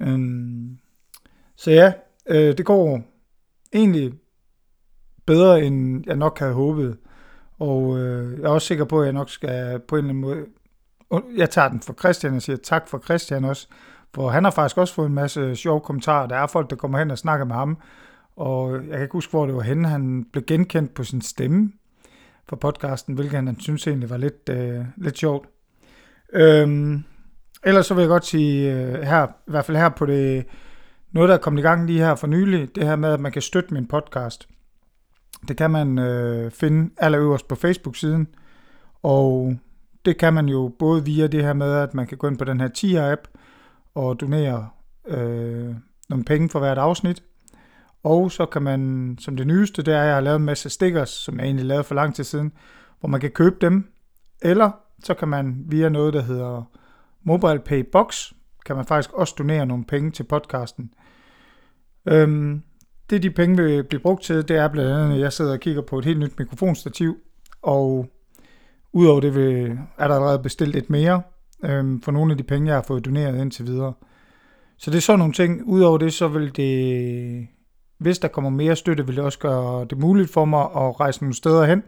Øhm, 0.00 0.78
så 1.56 1.70
ja, 1.70 1.92
øh, 2.26 2.58
det 2.58 2.66
går 2.66 3.00
egentlig 3.72 4.12
bedre, 5.26 5.62
end 5.62 6.04
jeg 6.06 6.16
nok 6.16 6.38
havde 6.38 6.52
håbet. 6.52 6.98
Og 7.58 7.98
øh, 7.98 8.38
jeg 8.38 8.44
er 8.44 8.48
også 8.48 8.66
sikker 8.66 8.84
på, 8.84 9.00
at 9.00 9.04
jeg 9.04 9.12
nok 9.12 9.30
skal 9.30 9.80
på 9.88 9.96
en 9.96 9.98
eller 9.98 10.10
anden 10.10 10.20
måde... 10.20 10.46
Jeg 11.36 11.50
tager 11.50 11.68
den 11.68 11.80
for 11.80 11.92
Christian 11.92 12.34
og 12.34 12.42
siger 12.42 12.56
tak 12.56 12.88
for 12.88 12.98
Christian 12.98 13.44
også, 13.44 13.68
for 14.14 14.28
han 14.28 14.44
har 14.44 14.50
faktisk 14.50 14.78
også 14.78 14.94
fået 14.94 15.06
en 15.06 15.14
masse 15.14 15.56
sjove 15.56 15.80
kommentarer. 15.80 16.26
Der 16.26 16.36
er 16.36 16.46
folk, 16.46 16.70
der 16.70 16.76
kommer 16.76 16.98
hen 16.98 17.10
og 17.10 17.18
snakker 17.18 17.46
med 17.46 17.54
ham, 17.54 17.78
og 18.36 18.74
jeg 18.74 18.92
kan 18.92 19.02
ikke 19.02 19.12
huske, 19.12 19.30
hvor 19.30 19.46
det 19.46 19.54
var 19.54 19.62
henne. 19.62 19.88
Han 19.88 20.24
blev 20.32 20.44
genkendt 20.44 20.94
på 20.94 21.04
sin 21.04 21.20
stemme 21.20 21.72
for 22.50 22.56
podcasten, 22.56 23.14
hvilket 23.14 23.34
han 23.34 23.60
synes 23.60 23.86
egentlig 23.86 24.10
var 24.10 24.16
lidt, 24.16 24.48
øh, 24.48 24.84
lidt 24.96 25.18
sjovt. 25.18 25.48
Øhm, 26.32 27.04
ellers 27.64 27.86
så 27.86 27.94
vil 27.94 28.02
jeg 28.02 28.08
godt 28.08 28.26
sige 28.26 28.72
øh, 28.74 29.02
her, 29.02 29.26
i 29.26 29.50
hvert 29.50 29.64
fald 29.64 29.76
her 29.76 29.88
på 29.88 30.06
det, 30.06 30.46
noget 31.12 31.28
der 31.28 31.34
er 31.34 31.38
kommet 31.38 31.60
i 31.60 31.62
gang 31.62 31.86
lige 31.86 31.98
her 31.98 32.14
for 32.14 32.26
nylig, 32.26 32.74
det 32.74 32.84
her 32.84 32.96
med, 32.96 33.12
at 33.12 33.20
man 33.20 33.32
kan 33.32 33.42
støtte 33.42 33.74
min 33.74 33.86
podcast. 33.86 34.48
Det 35.48 35.56
kan 35.56 35.70
man 35.70 35.98
øh, 35.98 36.50
finde 36.50 36.90
allerøverst 36.96 37.48
på 37.48 37.54
Facebook-siden, 37.54 38.28
og 39.02 39.56
det 40.04 40.18
kan 40.18 40.34
man 40.34 40.48
jo 40.48 40.72
både 40.78 41.04
via 41.04 41.26
det 41.26 41.42
her 41.42 41.52
med, 41.52 41.72
at 41.72 41.94
man 41.94 42.06
kan 42.06 42.18
gå 42.18 42.28
ind 42.28 42.38
på 42.38 42.44
den 42.44 42.60
her 42.60 42.68
TIA-app 42.68 43.38
og 43.94 44.20
donere 44.20 44.68
øh, 45.06 45.74
nogle 46.08 46.24
penge 46.24 46.48
for 46.48 46.58
hvert 46.58 46.78
afsnit, 46.78 47.22
og 48.02 48.32
så 48.32 48.46
kan 48.46 48.62
man, 48.62 49.16
som 49.20 49.36
det 49.36 49.46
nyeste, 49.46 49.82
det 49.82 49.94
er, 49.94 50.00
at 50.00 50.06
jeg 50.06 50.14
har 50.14 50.20
lavet 50.20 50.36
en 50.36 50.44
masse 50.44 50.70
stickers, 50.70 51.10
som 51.10 51.38
jeg 51.38 51.44
egentlig 51.44 51.66
lavede 51.66 51.84
for 51.84 51.94
lang 51.94 52.14
tid 52.14 52.24
siden, 52.24 52.52
hvor 53.00 53.08
man 53.08 53.20
kan 53.20 53.30
købe 53.30 53.56
dem. 53.60 53.92
Eller 54.42 54.70
så 55.04 55.14
kan 55.14 55.28
man 55.28 55.64
via 55.66 55.88
noget, 55.88 56.14
der 56.14 56.22
hedder 56.22 56.62
MobilePay 57.22 57.84
Box, 57.92 58.32
kan 58.66 58.76
man 58.76 58.84
faktisk 58.84 59.12
også 59.12 59.34
donere 59.38 59.66
nogle 59.66 59.84
penge 59.84 60.10
til 60.10 60.24
podcasten. 60.24 60.94
Øhm, 62.06 62.62
det 63.10 63.22
de 63.22 63.30
penge 63.30 63.56
vil 63.56 63.84
blive 63.84 64.00
brugt 64.00 64.22
til, 64.22 64.48
det 64.48 64.56
er 64.56 64.68
blandt 64.68 64.90
andet, 64.90 65.14
at 65.14 65.20
jeg 65.20 65.32
sidder 65.32 65.52
og 65.52 65.60
kigger 65.60 65.82
på 65.82 65.98
et 65.98 66.04
helt 66.04 66.18
nyt 66.18 66.38
mikrofonstativ, 66.38 67.16
og 67.62 68.06
udover 68.92 69.20
det 69.20 69.34
vil, 69.34 69.78
er 69.98 70.08
der 70.08 70.14
allerede 70.14 70.38
bestilt 70.38 70.76
et 70.76 70.90
mere 70.90 71.22
øhm, 71.64 72.00
for 72.00 72.12
nogle 72.12 72.32
af 72.32 72.38
de 72.38 72.42
penge, 72.42 72.68
jeg 72.68 72.76
har 72.76 72.82
fået 72.82 73.04
doneret 73.04 73.40
indtil 73.40 73.66
videre. 73.66 73.92
Så 74.76 74.90
det 74.90 74.96
er 74.96 75.00
sådan 75.00 75.18
nogle 75.18 75.34
ting. 75.34 75.64
Udover 75.64 75.98
det, 75.98 76.12
så 76.12 76.28
vil 76.28 76.56
det 76.56 77.48
hvis 78.00 78.18
der 78.18 78.28
kommer 78.28 78.50
mere 78.50 78.76
støtte, 78.76 79.06
vil 79.06 79.16
det 79.16 79.24
også 79.24 79.38
gøre 79.38 79.84
det 79.84 79.98
muligt 79.98 80.32
for 80.32 80.44
mig 80.44 80.62
at 80.62 81.00
rejse 81.00 81.22
nogle 81.22 81.34
steder 81.34 81.64
hen, 81.64 81.82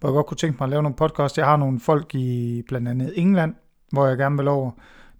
hvor 0.00 0.08
jeg 0.08 0.14
godt 0.14 0.26
kunne 0.26 0.36
tænke 0.36 0.56
mig 0.60 0.64
at 0.64 0.70
lave 0.70 0.82
nogle 0.82 0.96
podcast. 0.96 1.38
Jeg 1.38 1.46
har 1.46 1.56
nogle 1.56 1.80
folk 1.80 2.14
i 2.14 2.62
blandt 2.68 2.88
andet 2.88 3.12
England, 3.16 3.54
hvor 3.92 4.06
jeg 4.06 4.18
gerne 4.18 4.36
vil 4.36 4.48
over. 4.48 4.70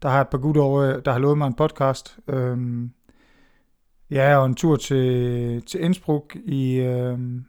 Der 0.03 0.09
har 0.09 0.21
et 0.21 0.29
par 0.29 0.39
gutter 0.39 0.63
over, 0.63 1.01
der 1.01 1.13
har 1.13 1.19
lovet 1.19 1.39
mig 1.39 1.47
en 1.47 1.55
podcast. 1.55 2.19
Øhm, 2.29 2.91
ja, 4.11 4.37
og 4.37 4.47
en 4.47 4.55
tur 4.55 4.77
til, 4.77 5.63
til 5.63 5.85
Innsbruck 5.85 6.37
i... 6.45 6.77
Øhm, 6.77 7.45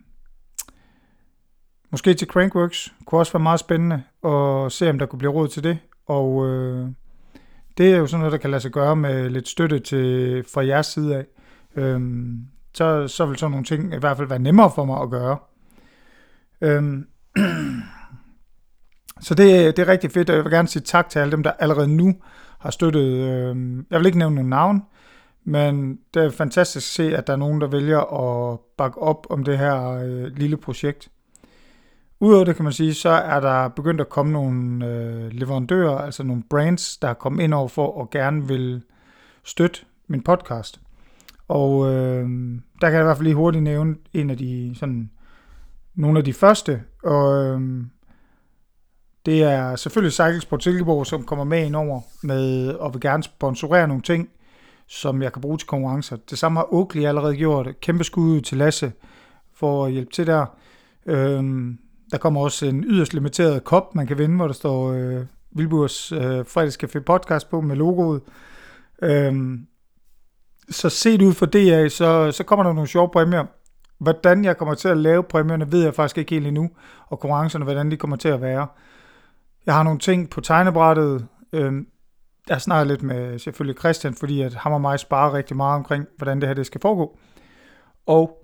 måske 1.91 2.13
til 2.13 2.27
Crankworks. 2.27 2.93
Kunne 3.05 3.19
også 3.21 3.33
være 3.33 3.43
meget 3.43 3.59
spændende 3.59 4.03
at 4.25 4.71
se, 4.71 4.89
om 4.89 4.99
der 4.99 5.05
kunne 5.05 5.19
blive 5.19 5.31
råd 5.31 5.47
til 5.47 5.63
det. 5.63 5.77
Og 6.05 6.47
øh, 6.47 6.87
det 7.77 7.93
er 7.93 7.97
jo 7.97 8.07
sådan 8.07 8.19
noget, 8.19 8.31
der 8.31 8.37
kan 8.37 8.51
lade 8.51 8.61
sig 8.61 8.71
gøre 8.71 8.95
med 8.95 9.29
lidt 9.29 9.47
støtte 9.47 9.79
til, 9.79 10.43
fra 10.53 10.65
jeres 10.65 10.85
side 10.85 11.15
af. 11.15 11.25
Øhm, 11.75 12.47
så, 12.73 13.07
så 13.07 13.25
vil 13.25 13.37
sådan 13.37 13.51
nogle 13.51 13.65
ting 13.65 13.93
i 13.93 13.97
hvert 13.97 14.17
fald 14.17 14.27
være 14.27 14.39
nemmere 14.39 14.71
for 14.75 14.85
mig 14.85 15.01
at 15.01 15.09
gøre. 15.09 15.37
Øhm. 16.61 17.07
Så 19.21 19.33
det, 19.33 19.77
det 19.77 19.83
er 19.83 19.87
rigtig 19.87 20.11
fedt, 20.11 20.29
og 20.29 20.35
jeg 20.35 20.43
vil 20.43 20.51
gerne 20.51 20.67
sige 20.67 20.83
tak 20.83 21.09
til 21.09 21.19
alle 21.19 21.31
dem, 21.31 21.43
der 21.43 21.51
allerede 21.51 21.87
nu 21.87 22.15
har 22.59 22.71
støttet. 22.71 23.29
Øhm. 23.29 23.85
Jeg 23.91 23.99
vil 23.99 24.05
ikke 24.05 24.17
nævne 24.17 24.35
nogen 24.35 24.49
navn, 24.49 24.81
men 25.43 25.99
det 26.13 26.23
er 26.23 26.29
fantastisk 26.29 26.85
at 26.87 27.05
se, 27.05 27.17
at 27.17 27.27
der 27.27 27.33
er 27.33 27.37
nogen, 27.37 27.61
der 27.61 27.67
vælger 27.67 27.99
at 27.99 28.59
bakke 28.77 29.01
op 29.01 29.27
om 29.29 29.43
det 29.43 29.57
her 29.57 29.91
øh, 29.91 30.37
lille 30.37 30.57
projekt. 30.57 31.09
Udover 32.19 32.45
det 32.45 32.55
kan 32.55 32.63
man 32.63 32.73
sige, 32.73 32.93
så 32.93 33.09
er 33.09 33.39
der 33.39 33.67
begyndt 33.67 34.01
at 34.01 34.09
komme 34.09 34.31
nogle 34.31 34.85
øh, 34.87 35.31
leverandører, 35.31 35.97
altså 35.97 36.23
nogle 36.23 36.43
brands, 36.49 36.97
der 36.97 37.07
er 37.07 37.13
kommet 37.13 37.43
ind 37.43 37.53
over 37.53 37.67
for 37.67 37.97
og 37.97 38.09
gerne 38.09 38.47
vil 38.47 38.81
støtte 39.43 39.79
min 40.07 40.21
podcast. 40.21 40.79
Og 41.47 41.93
øh, 41.93 42.29
der 42.81 42.87
kan 42.87 42.93
jeg 42.93 43.01
i 43.01 43.03
hvert 43.03 43.17
fald 43.17 43.27
lige 43.27 43.35
hurtigt 43.35 43.63
nævne 43.63 43.95
en 44.13 44.29
af 44.29 44.37
de 44.37 44.75
sådan, 44.75 45.11
nogle 45.95 46.19
af 46.19 46.25
de 46.25 46.33
første, 46.33 46.83
og 47.03 47.45
øh, 47.45 47.83
det 49.25 49.43
er 49.43 49.75
selvfølgelig 49.75 50.13
Cyclesport 50.13 50.63
Silkeborg, 50.63 51.05
som 51.05 51.23
kommer 51.23 51.45
med 51.45 51.65
ind 51.65 51.75
over 51.75 52.01
med, 52.23 52.69
og 52.69 52.93
vil 52.93 53.01
gerne 53.01 53.23
sponsorere 53.23 53.87
nogle 53.87 54.03
ting, 54.03 54.29
som 54.87 55.21
jeg 55.21 55.33
kan 55.33 55.41
bruge 55.41 55.57
til 55.57 55.67
konkurrencer. 55.67 56.17
Det 56.29 56.37
samme 56.37 56.59
har 56.59 56.73
Oakley 56.73 57.05
allerede 57.05 57.35
gjort. 57.35 57.79
Kæmpe 57.81 58.03
skud 58.03 58.41
til 58.41 58.57
Lasse 58.57 58.91
for 59.53 59.85
at 59.85 59.91
hjælpe 59.91 60.11
til 60.11 60.27
der. 60.27 60.45
Øh, 61.05 61.43
der 62.11 62.17
kommer 62.17 62.41
også 62.41 62.65
en 62.65 62.83
yderst 62.83 63.13
limiteret 63.13 63.63
kop, 63.63 63.95
man 63.95 64.07
kan 64.07 64.17
vinde, 64.17 64.35
hvor 64.35 64.47
der 64.47 64.53
står 64.53 64.91
øh, 64.91 65.25
Vilburs 65.51 66.11
øh, 66.11 66.39
fredagscafé 66.39 66.99
podcast 66.99 67.49
på 67.49 67.61
med 67.61 67.75
logoet. 67.75 68.21
Øhm, 69.01 69.67
så 70.69 70.89
set 70.89 71.21
ud 71.21 71.33
for 71.33 71.45
DA, 71.45 71.89
så, 71.89 72.31
så 72.31 72.43
kommer 72.43 72.63
der 72.63 72.73
nogle 72.73 72.87
sjove 72.87 73.09
præmier. 73.09 73.45
Hvordan 73.97 74.45
jeg 74.45 74.57
kommer 74.57 74.73
til 74.73 74.87
at 74.87 74.97
lave 74.97 75.23
præmierne, 75.23 75.71
ved 75.71 75.83
jeg 75.83 75.95
faktisk 75.95 76.17
ikke 76.17 76.35
helt 76.35 76.47
endnu, 76.47 76.69
og 77.07 77.19
konkurrencerne, 77.19 77.63
hvordan 77.63 77.91
de 77.91 77.97
kommer 77.97 78.17
til 78.17 78.29
at 78.29 78.41
være. 78.41 78.67
Jeg 79.65 79.73
har 79.75 79.83
nogle 79.83 79.99
ting 79.99 80.29
på 80.29 80.41
tegnebrættet. 80.41 81.27
Øhm, 81.53 81.87
jeg 82.49 82.61
snakker 82.61 82.83
lidt 82.85 83.03
med 83.03 83.39
selvfølgelig 83.39 83.79
Christian, 83.79 84.13
fordi 84.13 84.41
at 84.41 84.53
ham 84.53 84.73
og 84.73 84.81
mig 84.81 84.99
sparer 84.99 85.33
rigtig 85.33 85.57
meget 85.57 85.75
omkring, 85.75 86.05
hvordan 86.17 86.41
det 86.41 86.49
her 86.49 86.53
det 86.53 86.65
skal 86.65 86.81
foregå. 86.81 87.17
Og 88.05 88.37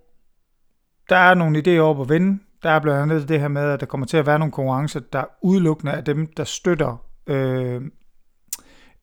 der 1.10 1.16
er 1.16 1.34
nogle 1.34 1.60
idéer 1.60 1.80
op 1.82 2.02
at 2.02 2.10
vende. 2.10 2.40
Der 2.64 2.70
er 2.70 2.80
blandt 2.80 3.02
andet 3.02 3.30
det 3.30 3.40
her 3.40 3.48
med, 3.48 3.62
at 3.62 3.80
der 3.80 3.86
kommer 3.86 4.08
til 4.08 4.18
at 4.18 4.26
være 4.26 4.40
nogle 4.40 4.52
konkurrencer, 4.52 5.00
der 5.00 5.24
udelukkende 5.42 5.94
er 5.94 6.02
dem, 6.02 6.28
der 6.38 6.44
støtter 6.44 7.06
øh, 7.28 7.82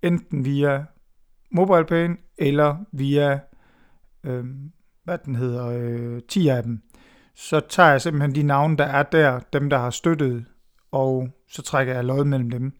enten 0.03 0.45
via 0.45 0.85
MobilePay 1.51 2.09
eller 2.39 2.77
via, 2.93 3.41
øh, 4.25 4.45
hvad 5.05 5.19
den 5.19 5.35
hedder, 5.35 5.67
øh, 5.67 6.21
10 6.29 6.49
af 6.49 6.63
dem. 6.63 6.83
Så 7.35 7.61
tager 7.61 7.91
jeg 7.91 8.01
simpelthen 8.01 8.35
de 8.35 8.43
navne, 8.43 8.77
der 8.77 8.85
er 8.85 9.03
der, 9.03 9.41
dem 9.53 9.71
der 9.71 9.79
har 9.79 9.91
støttet, 9.91 10.45
og 10.93 11.29
så 11.49 11.63
trækker 11.63 11.95
jeg 11.95 12.05
lod 12.05 12.25
mellem 12.25 12.51
dem. 12.51 12.73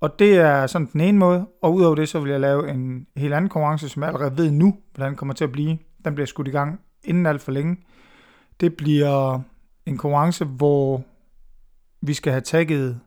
Og 0.00 0.18
det 0.18 0.36
er 0.36 0.66
sådan 0.66 0.88
den 0.92 1.00
ene 1.00 1.18
måde, 1.18 1.46
og 1.62 1.74
udover 1.74 1.94
det, 1.94 2.08
så 2.08 2.20
vil 2.20 2.30
jeg 2.30 2.40
lave 2.40 2.70
en 2.70 3.06
helt 3.16 3.34
anden 3.34 3.48
konkurrence, 3.48 3.88
som 3.88 4.02
jeg 4.02 4.08
allerede 4.08 4.36
ved 4.36 4.50
nu, 4.50 4.76
hvordan 4.94 5.10
den 5.10 5.16
kommer 5.16 5.34
til 5.34 5.44
at 5.44 5.52
blive. 5.52 5.78
Den 6.04 6.14
bliver 6.14 6.26
skudt 6.26 6.48
i 6.48 6.50
gang 6.50 6.80
inden 7.04 7.26
alt 7.26 7.42
for 7.42 7.52
længe. 7.52 7.76
Det 8.60 8.76
bliver 8.76 9.40
en 9.86 9.96
konkurrence, 9.98 10.44
hvor 10.44 11.02
vi 12.00 12.14
skal 12.14 12.32
have 12.32 12.40
tagget 12.40 13.00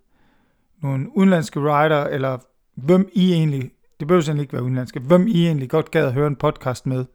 nogle 0.81 1.17
udenlandske 1.17 1.59
rider, 1.59 2.03
eller 2.03 2.37
hvem 2.75 3.09
I 3.13 3.33
egentlig, 3.33 3.71
det 4.01 4.07
behøver 4.07 4.21
sådan 4.21 4.41
ikke 4.41 4.53
være 4.53 4.63
udenlandske, 4.63 4.99
hvem 4.99 5.27
I 5.27 5.45
egentlig 5.45 5.69
godt 5.69 5.91
gad 5.91 6.05
at 6.05 6.13
høre 6.13 6.27
en 6.27 6.35
podcast 6.35 6.85
med. 6.85 7.05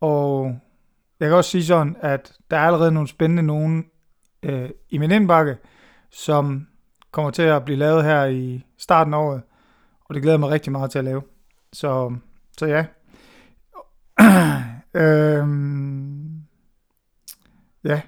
Og 0.00 0.58
jeg 1.20 1.28
kan 1.28 1.36
også 1.36 1.50
sige 1.50 1.64
sådan, 1.64 1.96
at 2.00 2.32
der 2.50 2.56
er 2.56 2.60
allerede 2.60 2.92
nogle 2.92 3.08
spændende 3.08 3.42
nogen 3.42 3.84
øh, 4.42 4.70
i 4.88 4.98
min 4.98 5.10
indbakke, 5.10 5.56
som 6.10 6.66
kommer 7.10 7.30
til 7.30 7.42
at 7.42 7.64
blive 7.64 7.78
lavet 7.78 8.04
her 8.04 8.24
i 8.24 8.64
starten 8.78 9.14
af 9.14 9.18
året, 9.18 9.42
og 10.04 10.14
det 10.14 10.22
glæder 10.22 10.38
mig 10.38 10.50
rigtig 10.50 10.72
meget 10.72 10.90
til 10.90 10.98
at 10.98 11.04
lave. 11.04 11.22
Så, 11.72 12.16
så 12.58 12.66
ja. 12.66 12.86
øhm, 15.00 16.40
ja. 17.84 18.00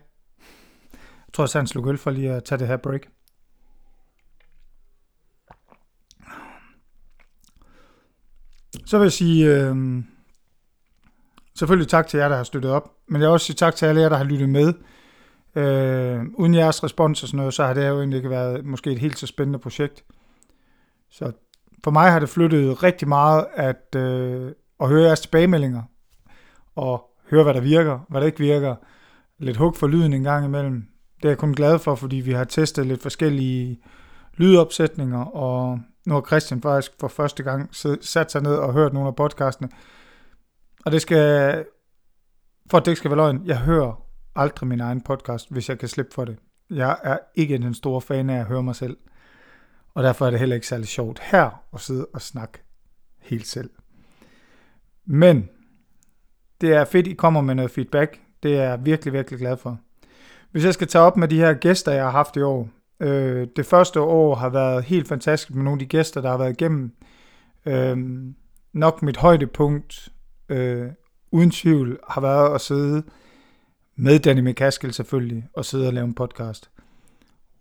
Jeg 1.03 1.33
tror, 1.33 1.45
jeg 1.45 1.49
sandt 1.49 1.71
sluk 1.71 1.87
øl 1.87 1.99
for 1.99 2.11
lige 2.11 2.31
at 2.31 2.45
tage 2.45 2.59
det 2.59 2.67
her 2.67 2.77
break. 2.77 3.01
Så 8.89 8.99
vil 8.99 9.05
jeg 9.05 9.13
sige, 9.13 9.55
øh, 9.55 9.77
selvfølgelig 11.59 11.89
tak 11.89 12.07
til 12.07 12.19
jer, 12.19 12.29
der 12.29 12.37
har 12.37 12.45
støttet 12.45 12.71
op, 12.71 12.91
men 13.09 13.23
jeg 13.23 13.29
vil 13.29 13.33
også 13.33 13.47
sige 13.47 13.57
tak 13.57 13.75
til 13.77 13.87
alle 13.87 14.01
jer, 14.01 14.09
der 14.09 14.17
har 14.17 14.25
lyttet 14.25 14.49
med. 14.49 14.75
Øh, 15.55 16.25
uden 16.35 16.55
jeres 16.55 16.85
respons 16.85 17.23
og 17.23 17.29
sådan 17.29 17.39
noget, 17.39 17.55
så 17.55 17.65
har 17.65 17.75
det 17.75 17.89
jo 17.89 17.99
egentlig 17.99 18.17
ikke 18.17 18.31
været 18.31 18.65
måske 18.65 18.91
et 18.91 18.99
helt 18.99 19.19
så 19.19 19.27
spændende 19.27 19.59
projekt. 19.59 20.05
Så 21.11 21.33
for 21.85 21.91
mig 21.91 22.13
har 22.13 22.19
det 22.19 22.29
flyttet 22.29 22.83
rigtig 22.83 23.09
meget 23.09 23.47
at, 23.55 23.97
øh, 23.97 24.53
at 24.81 24.89
høre 24.89 25.03
jeres 25.03 25.21
tilbagemeldinger, 25.21 25.83
og 26.77 27.11
høre, 27.31 27.43
hvad 27.45 27.55
der 27.55 27.61
virker, 27.61 27.99
hvad 28.09 28.21
der 28.21 28.27
ikke 28.27 28.39
virker. 28.39 28.77
Lidt 29.39 29.57
hug 29.57 29.77
for 29.77 29.87
lyden 29.87 30.13
en 30.13 30.23
gang 30.23 30.45
imellem. 30.45 30.85
Det 31.17 31.25
er 31.25 31.29
jeg 31.29 31.39
kun 31.39 31.55
glad 31.55 31.79
for, 31.79 31.95
fordi 31.95 32.17
vi 32.17 32.33
har 32.33 32.45
testet 32.45 32.87
lidt 32.87 33.03
forskellige 33.03 33.81
lydopsætninger, 34.37 35.25
og 35.25 35.81
nu 36.09 36.15
har 36.15 36.25
Christian 36.27 36.63
faktisk 36.63 36.93
for 37.01 37.09
første 37.09 37.43
gang 37.43 37.75
sat 38.01 38.33
sig 38.33 38.43
ned 38.43 38.55
og 38.55 38.73
hørt 38.73 38.93
nogle 38.93 39.09
af 39.09 39.17
podcastene. 39.17 39.69
Og 40.85 40.93
det 40.93 41.03
skal, 41.03 41.65
for 42.71 42.79
at 42.79 42.85
det 42.85 42.91
ikke 42.91 42.99
skal 42.99 43.11
være 43.11 43.17
løgn, 43.17 43.47
jeg 43.47 43.59
hører 43.59 44.05
aldrig 44.37 44.69
min 44.69 44.81
egen 44.81 45.01
podcast, 45.01 45.51
hvis 45.51 45.69
jeg 45.69 45.79
kan 45.79 45.89
slippe 45.89 46.15
for 46.15 46.25
det. 46.25 46.39
Jeg 46.71 46.99
er 47.03 47.19
ikke 47.35 47.59
den 47.59 47.75
store 47.75 48.01
fan 48.01 48.31
af 48.31 48.41
at 48.41 48.47
høre 48.47 48.63
mig 48.63 48.77
selv. 48.77 48.97
Og 49.95 50.03
derfor 50.03 50.27
er 50.27 50.31
det 50.31 50.39
heller 50.39 50.55
ikke 50.55 50.67
særlig 50.67 50.89
sjovt 50.89 51.19
her 51.19 51.63
at 51.75 51.81
sidde 51.81 52.07
og 52.15 52.23
snakke 52.23 52.63
helt 53.19 53.47
selv. 53.47 53.71
Men 55.07 55.49
det 56.61 56.73
er 56.73 56.85
fedt, 56.85 57.07
I 57.07 57.13
kommer 57.13 57.41
med 57.41 57.55
noget 57.55 57.71
feedback. 57.71 58.21
Det 58.43 58.59
er 58.59 58.63
jeg 58.63 58.85
virkelig, 58.85 59.13
virkelig 59.13 59.39
glad 59.39 59.57
for. 59.57 59.79
Hvis 60.51 60.65
jeg 60.65 60.75
skal 60.75 60.89
tage 60.89 61.03
op 61.03 61.17
med 61.17 61.29
de 61.29 61.37
her 61.37 61.55
gæster, 61.55 61.93
jeg 61.93 62.05
har 62.05 62.11
haft 62.11 62.37
i 62.37 62.43
år. 62.43 62.69
Øh, 63.01 63.49
det 63.57 63.67
første 63.67 64.01
år 64.01 64.35
har 64.35 64.49
været 64.49 64.85
helt 64.85 65.09
fantastisk 65.09 65.55
med 65.55 65.65
nogle 65.65 65.75
af 65.75 65.79
de 65.79 65.97
gæster, 65.97 66.21
der 66.21 66.31
har 66.31 66.39
været 66.39 66.61
igennem. 66.61 66.93
Øh, 67.67 67.97
nok 68.73 69.03
mit 69.03 69.17
højdepunkt, 69.17 70.09
øh, 70.49 70.89
uden 71.31 71.51
tvivl, 71.51 71.99
har 72.09 72.21
været 72.21 72.55
at 72.55 72.61
sidde 72.61 73.03
med 73.97 74.19
Danny 74.19 74.41
McCaskill 74.41 74.93
selvfølgelig, 74.93 75.49
og 75.55 75.65
sidde 75.65 75.87
og 75.87 75.93
lave 75.93 76.05
en 76.05 76.15
podcast. 76.15 76.71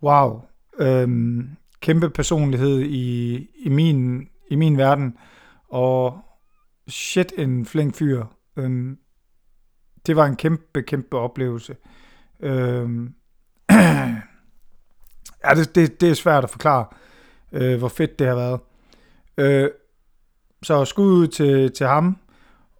Wow. 0.02 0.42
Øh, 0.78 1.08
kæmpe 1.80 2.10
personlighed 2.10 2.80
i, 2.80 3.36
i, 3.58 3.68
min, 3.68 4.28
i 4.50 4.56
min 4.56 4.76
verden, 4.78 5.16
og 5.68 6.20
shit 6.88 7.32
en 7.38 7.66
flink 7.66 7.94
fyr. 7.94 8.24
Øh, 8.56 8.96
det 10.06 10.16
var 10.16 10.26
en 10.26 10.36
kæmpe, 10.36 10.82
kæmpe 10.82 11.18
oplevelse. 11.18 11.76
Øh, 12.40 13.10
ja, 15.48 15.54
det, 15.54 15.74
det, 15.74 16.00
det 16.00 16.10
er 16.10 16.14
svært 16.14 16.44
at 16.44 16.50
forklare, 16.50 16.86
øh, 17.52 17.78
hvor 17.78 17.88
fedt 17.88 18.18
det 18.18 18.26
har 18.26 18.34
været. 18.34 18.60
Øh, 19.38 19.70
så 20.62 20.84
skud 20.84 21.12
ud 21.12 21.28
til, 21.28 21.72
til 21.72 21.86
ham, 21.86 22.16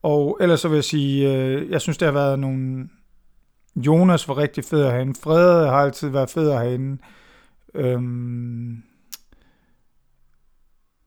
og 0.03 0.39
ellers 0.41 0.61
så 0.61 0.69
vil 0.69 0.77
jeg 0.77 0.85
sige, 0.85 1.35
øh, 1.35 1.71
jeg 1.71 1.81
synes, 1.81 1.99
det 1.99 2.07
har 2.07 2.13
været 2.13 2.39
nogle, 2.39 2.89
Jonas 3.77 4.29
var 4.29 4.39
rigtig 4.39 4.65
fed 4.65 4.85
at 4.85 4.93
have 4.93 5.15
Frede 5.23 5.69
har 5.69 5.77
altid 5.77 6.09
været 6.09 6.31
fed 6.31 6.51
at 6.51 6.59
have 6.59 6.99
Øhm, 7.75 8.83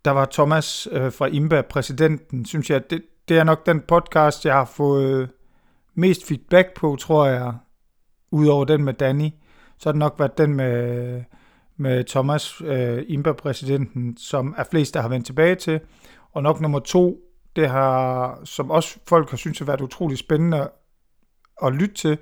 der 0.06 0.12
var 0.12 0.26
Thomas 0.26 0.88
øh, 0.92 1.12
fra 1.12 1.26
IMBA, 1.26 1.62
præsidenten, 1.62 2.46
synes 2.46 2.70
jeg, 2.70 2.90
det, 2.90 3.02
det 3.30 3.38
er 3.38 3.44
nok 3.44 3.66
den 3.66 3.82
podcast, 3.82 4.46
jeg 4.46 4.54
har 4.54 4.66
fået 4.66 5.30
mest 5.96 6.28
feedback 6.28 6.74
på, 6.76 6.96
tror 7.00 7.26
jeg, 7.26 7.54
udover 8.32 8.66
den 8.66 8.84
med 8.84 8.94
Danny. 8.94 9.30
Så 9.78 9.90
har 9.90 9.92
det 9.92 10.00
nok 10.00 10.16
været 10.20 10.38
den 10.38 10.56
med, 10.56 11.24
med 11.82 12.04
Thomas, 12.04 12.62
øh, 12.66 13.04
IMBA-præsidenten, 13.08 14.18
som 14.18 14.56
er 14.58 14.64
flest, 14.64 14.94
der 14.94 15.02
har 15.02 15.10
vendt 15.10 15.26
tilbage 15.26 15.56
til. 15.56 15.80
Og 16.32 16.44
nok 16.44 16.62
nummer 16.62 16.80
to, 16.80 17.20
det 17.56 17.70
har, 17.70 18.40
som 18.44 18.72
også 18.72 19.00
folk 19.08 19.30
har 19.30 19.38
synes 19.38 19.60
har 19.60 19.66
været 19.66 19.82
utrolig 19.82 20.18
spændende 20.18 20.70
at 21.64 21.74
lytte 21.74 21.96
til, 21.96 22.18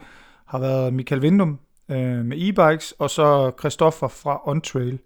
har 0.46 0.60
været 0.60 0.94
Michael 0.94 1.22
Vindum 1.22 1.60
øh, 1.90 2.26
med 2.26 2.38
e-bikes, 2.38 2.94
og 3.00 3.10
så 3.10 3.52
Christoffer 3.60 4.08
fra 4.08 4.50
OnTrail. 4.50 5.00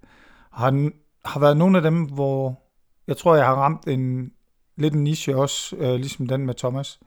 Han 0.52 0.94
har 1.26 1.40
været 1.40 1.58
nogle 1.58 1.78
af 1.78 1.84
dem, 1.84 2.04
hvor 2.04 2.62
jeg 3.08 3.18
tror, 3.18 3.36
jeg 3.36 3.46
har 3.46 3.56
ramt 3.56 3.88
en 3.88 4.32
lidt 4.78 4.94
en 4.94 5.04
niche 5.04 5.36
også, 5.36 5.76
øh, 5.76 5.96
ligesom 5.96 6.28
den 6.28 6.46
med 6.46 6.54
Thomas. 6.54 7.00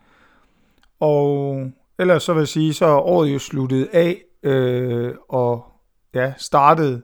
Og 1.01 1.57
ellers 1.99 2.23
så 2.23 2.33
vil 2.33 2.41
jeg 2.41 2.49
sige, 2.49 2.75
så 2.75 2.87
er 2.87 3.01
året 3.01 3.33
jo 3.33 3.39
sluttet 3.39 3.89
af, 3.93 4.23
øh, 4.43 5.15
og 5.29 5.65
ja, 6.15 6.33
startede 6.37 7.03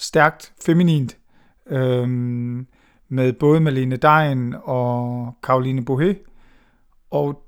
stærkt 0.00 0.52
feminint, 0.64 1.18
øh, 1.66 2.08
med 3.08 3.32
både 3.32 3.60
Malene 3.60 3.96
Dejen 3.96 4.54
og 4.62 5.32
Karoline 5.42 5.84
Bohe. 5.84 6.16
Og 7.10 7.42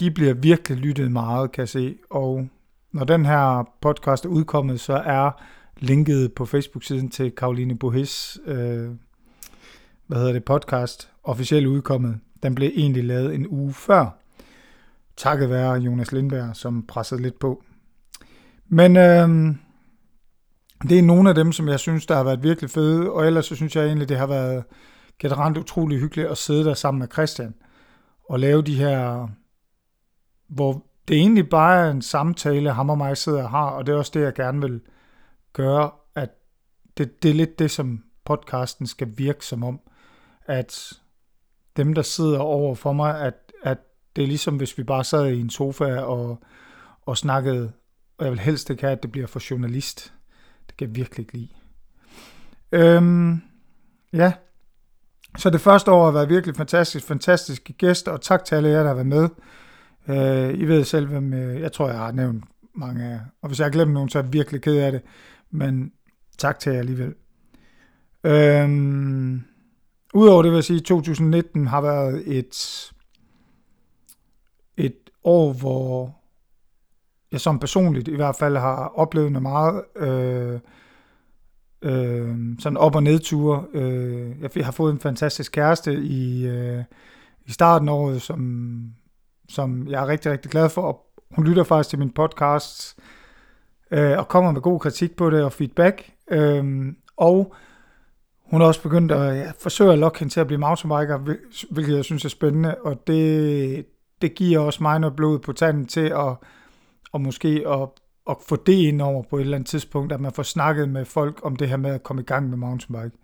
de 0.00 0.10
bliver 0.10 0.34
virkelig 0.34 0.78
lyttet 0.78 1.12
meget, 1.12 1.52
kan 1.52 1.60
jeg 1.60 1.68
se. 1.68 1.96
Og 2.10 2.48
når 2.92 3.04
den 3.04 3.26
her 3.26 3.68
podcast 3.80 4.24
er 4.24 4.28
udkommet, 4.28 4.80
så 4.80 4.92
er 4.92 5.42
linket 5.78 6.32
på 6.32 6.46
Facebook-siden 6.46 7.10
til 7.10 7.30
Karoline 7.30 7.78
Bohes 7.78 8.38
øh, 8.46 8.90
hvad 10.06 10.18
hedder 10.18 10.32
det, 10.32 10.44
podcast, 10.44 11.10
officielt 11.22 11.66
udkommet. 11.66 12.20
Den 12.42 12.54
blev 12.54 12.70
egentlig 12.74 13.04
lavet 13.04 13.34
en 13.34 13.46
uge 13.48 13.72
før. 13.72 14.18
Takket 15.16 15.50
være 15.50 15.72
Jonas 15.72 16.12
Lindberg, 16.12 16.56
som 16.56 16.86
pressede 16.86 17.22
lidt 17.22 17.38
på. 17.38 17.62
Men 18.68 18.96
øh, 18.96 19.54
det 20.82 20.98
er 20.98 21.02
nogle 21.02 21.28
af 21.28 21.34
dem, 21.34 21.52
som 21.52 21.68
jeg 21.68 21.80
synes, 21.80 22.06
der 22.06 22.14
har 22.14 22.24
været 22.24 22.42
virkelig 22.42 22.70
fede, 22.70 23.10
og 23.10 23.26
ellers 23.26 23.46
så 23.46 23.56
synes 23.56 23.76
jeg 23.76 23.86
egentlig, 23.86 24.08
det 24.08 24.18
har 24.18 24.26
været 24.26 24.64
generelt 25.18 25.58
utrolig 25.58 25.98
hyggeligt 25.98 26.28
at 26.28 26.38
sidde 26.38 26.64
der 26.64 26.74
sammen 26.74 26.98
med 26.98 27.08
Christian 27.12 27.54
og 28.28 28.40
lave 28.40 28.62
de 28.62 28.74
her 28.74 29.28
hvor 30.48 30.86
det 31.08 31.16
egentlig 31.16 31.48
bare 31.48 31.86
er 31.86 31.90
en 31.90 32.02
samtale, 32.02 32.72
ham 32.72 32.90
og 32.90 32.98
mig 32.98 33.16
sidder 33.16 33.42
og 33.42 33.50
har, 33.50 33.70
og 33.70 33.86
det 33.86 33.92
er 33.92 33.96
også 33.96 34.10
det, 34.14 34.20
jeg 34.20 34.34
gerne 34.34 34.60
vil 34.60 34.80
gøre, 35.52 35.90
at 36.14 36.30
det, 36.98 37.22
det 37.22 37.30
er 37.30 37.34
lidt 37.34 37.58
det, 37.58 37.70
som 37.70 38.04
podcasten 38.24 38.86
skal 38.86 39.08
virke 39.16 39.46
som 39.46 39.64
om, 39.64 39.80
at 40.46 40.92
dem, 41.76 41.94
der 41.94 42.02
sidder 42.02 42.38
over 42.38 42.74
for 42.74 42.92
mig, 42.92 43.20
at, 43.20 43.52
at 43.62 43.78
det 44.16 44.22
er 44.22 44.28
ligesom, 44.28 44.56
hvis 44.56 44.78
vi 44.78 44.82
bare 44.82 45.04
sad 45.04 45.26
i 45.26 45.40
en 45.40 45.50
sofa 45.50 46.00
og, 46.00 46.38
og 47.06 47.16
snakkede 47.16 47.72
og 48.18 48.24
jeg 48.24 48.32
vil 48.32 48.40
helst 48.40 48.70
ikke 48.70 48.82
have, 48.82 48.92
at 48.92 49.02
det 49.02 49.12
bliver 49.12 49.26
for 49.26 49.50
journalist. 49.50 50.14
Det 50.68 50.76
kan 50.76 50.88
jeg 50.88 50.96
virkelig 50.96 51.18
ikke 51.18 51.32
lide. 51.32 51.48
Øhm, 52.72 53.42
ja, 54.12 54.32
så 55.38 55.50
det 55.50 55.60
første 55.60 55.90
år 55.90 56.04
har 56.04 56.12
været 56.12 56.28
virkelig 56.28 56.56
fantastisk, 56.56 57.04
fantastiske 57.04 57.72
gæster, 57.72 58.12
og 58.12 58.20
tak 58.20 58.44
til 58.44 58.54
alle 58.54 58.68
jer, 58.68 58.80
der 58.82 58.88
har 58.88 58.94
været 58.94 59.06
med. 59.06 59.28
Øh, 60.08 60.58
I 60.58 60.64
ved 60.64 60.84
selv, 60.84 61.06
hvem 61.06 61.32
øh, 61.32 61.60
jeg 61.60 61.72
tror, 61.72 61.88
jeg 61.88 61.98
har 61.98 62.12
nævnt 62.12 62.44
mange 62.74 63.04
af 63.04 63.10
jer. 63.10 63.20
Og 63.42 63.48
hvis 63.48 63.58
jeg 63.58 63.64
har 63.64 63.70
glemt 63.70 63.92
nogen, 63.92 64.08
så 64.08 64.18
er 64.18 64.22
jeg 64.22 64.32
virkelig 64.32 64.62
ked 64.62 64.76
af 64.76 64.92
det. 64.92 65.02
Men 65.50 65.92
tak 66.38 66.58
til 66.58 66.72
jer 66.72 66.78
alligevel. 66.78 67.14
Øhm, 68.24 69.44
Udover 70.14 70.42
det 70.42 70.50
vil 70.50 70.56
jeg 70.56 70.64
sige, 70.64 70.76
at 70.76 70.84
2019 70.84 71.66
har 71.66 71.80
været 71.80 72.38
et, 72.38 72.92
et 74.76 74.96
år, 75.24 75.52
hvor 75.52 76.16
jeg 77.32 77.40
som 77.40 77.58
personligt 77.58 78.08
i 78.08 78.16
hvert 78.16 78.36
fald 78.36 78.56
har 78.56 78.92
oplevet 78.94 79.32
noget 79.32 79.42
meget 79.42 79.82
øh, 79.96 80.60
øh, 81.82 82.36
sådan 82.58 82.76
op- 82.76 82.94
og 82.94 83.02
nedture. 83.02 83.64
Øh, 83.74 84.36
jeg 84.56 84.64
har 84.64 84.72
fået 84.72 84.92
en 84.92 85.00
fantastisk 85.00 85.52
kæreste 85.52 85.94
i, 85.94 86.46
øh, 86.46 86.84
i 87.46 87.52
starten 87.52 87.88
af 87.88 87.92
året, 87.92 88.22
som, 88.22 88.82
som 89.48 89.88
jeg 89.88 90.02
er 90.02 90.06
rigtig, 90.06 90.32
rigtig 90.32 90.50
glad 90.50 90.68
for. 90.68 90.82
Og 90.82 91.00
hun 91.30 91.46
lytter 91.46 91.64
faktisk 91.64 91.90
til 91.90 91.98
min 91.98 92.10
podcast 92.10 92.98
øh, 93.90 94.18
og 94.18 94.28
kommer 94.28 94.50
med 94.50 94.60
god 94.60 94.80
kritik 94.80 95.16
på 95.16 95.30
det 95.30 95.44
og 95.44 95.52
feedback. 95.52 96.10
Øh, 96.30 96.86
og 97.16 97.54
hun 98.50 98.60
har 98.60 98.68
også 98.68 98.82
begyndt 98.82 99.12
at 99.12 99.36
ja, 99.36 99.52
forsøge 99.58 99.92
at 99.92 99.98
lokke 99.98 100.18
hende 100.18 100.32
til 100.32 100.40
at 100.40 100.46
blive 100.46 100.58
mountainbiker, 100.58 101.18
hvilket 101.70 101.96
jeg 101.96 102.04
synes 102.04 102.24
er 102.24 102.28
spændende, 102.28 102.74
og 102.74 103.06
det, 103.06 103.86
det 104.22 104.34
giver 104.34 104.58
også 104.58 104.82
mig 104.82 104.98
noget 105.00 105.16
blod 105.16 105.38
på 105.38 105.52
tanden 105.52 105.86
til 105.86 106.00
at, 106.00 106.36
og 107.12 107.20
måske 107.20 107.64
at, 107.68 107.88
at 108.30 108.36
få 108.48 108.56
det 108.56 108.72
ind 108.72 109.02
over 109.02 109.22
på 109.22 109.36
et 109.36 109.40
eller 109.40 109.56
andet 109.56 109.68
tidspunkt, 109.68 110.12
at 110.12 110.20
man 110.20 110.32
får 110.32 110.42
snakket 110.42 110.88
med 110.88 111.04
folk 111.04 111.40
om 111.42 111.56
det 111.56 111.68
her 111.68 111.76
med 111.76 111.90
at 111.90 112.02
komme 112.02 112.22
i 112.22 112.24
gang 112.24 112.48
med 112.48 112.56
mountainbike. 112.56 113.16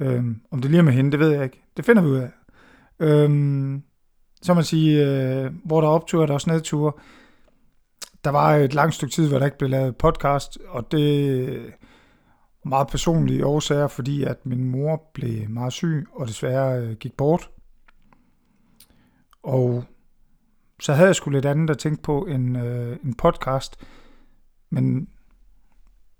Øhm, 0.00 0.40
om 0.50 0.60
det 0.60 0.70
lige 0.70 0.78
er 0.78 0.84
med 0.84 0.92
hende, 0.92 1.10
det 1.10 1.20
ved 1.20 1.30
jeg 1.30 1.44
ikke. 1.44 1.62
Det 1.76 1.84
finder 1.84 2.02
vi 2.02 2.08
ud 2.08 2.16
af. 2.16 2.30
Øhm, 3.00 3.82
så 4.42 4.54
man 4.54 4.64
sige, 4.64 5.06
øh, 5.06 5.52
hvor 5.64 5.80
der 5.80 5.88
er 5.88 5.92
opture, 5.92 6.22
der 6.22 6.28
er 6.28 6.34
også 6.34 6.50
nedture. 6.50 6.92
Der 8.24 8.30
var 8.30 8.56
et 8.56 8.74
langt 8.74 8.94
stykke 8.94 9.12
tid, 9.12 9.28
hvor 9.28 9.38
der 9.38 9.46
ikke 9.46 9.58
blev 9.58 9.70
lavet 9.70 9.96
podcast, 9.96 10.58
og 10.68 10.92
det 10.92 11.74
meget 12.64 12.88
personlige 12.88 13.46
årsager, 13.46 13.88
fordi 13.88 14.22
at 14.22 14.46
min 14.46 14.64
mor 14.64 15.10
blev 15.14 15.50
meget 15.50 15.72
syg 15.72 16.06
og 16.12 16.28
desværre 16.28 16.80
øh, 16.80 16.96
gik 16.96 17.16
bort. 17.16 17.50
Og 19.42 19.84
så 20.80 20.92
havde 20.92 21.06
jeg 21.06 21.16
sgu 21.16 21.30
lidt 21.30 21.46
andet 21.46 21.70
at 21.70 21.78
tænke 21.78 22.02
på 22.02 22.26
en, 22.26 22.56
øh, 22.56 22.96
en 23.04 23.14
podcast, 23.14 23.76
men 24.70 25.08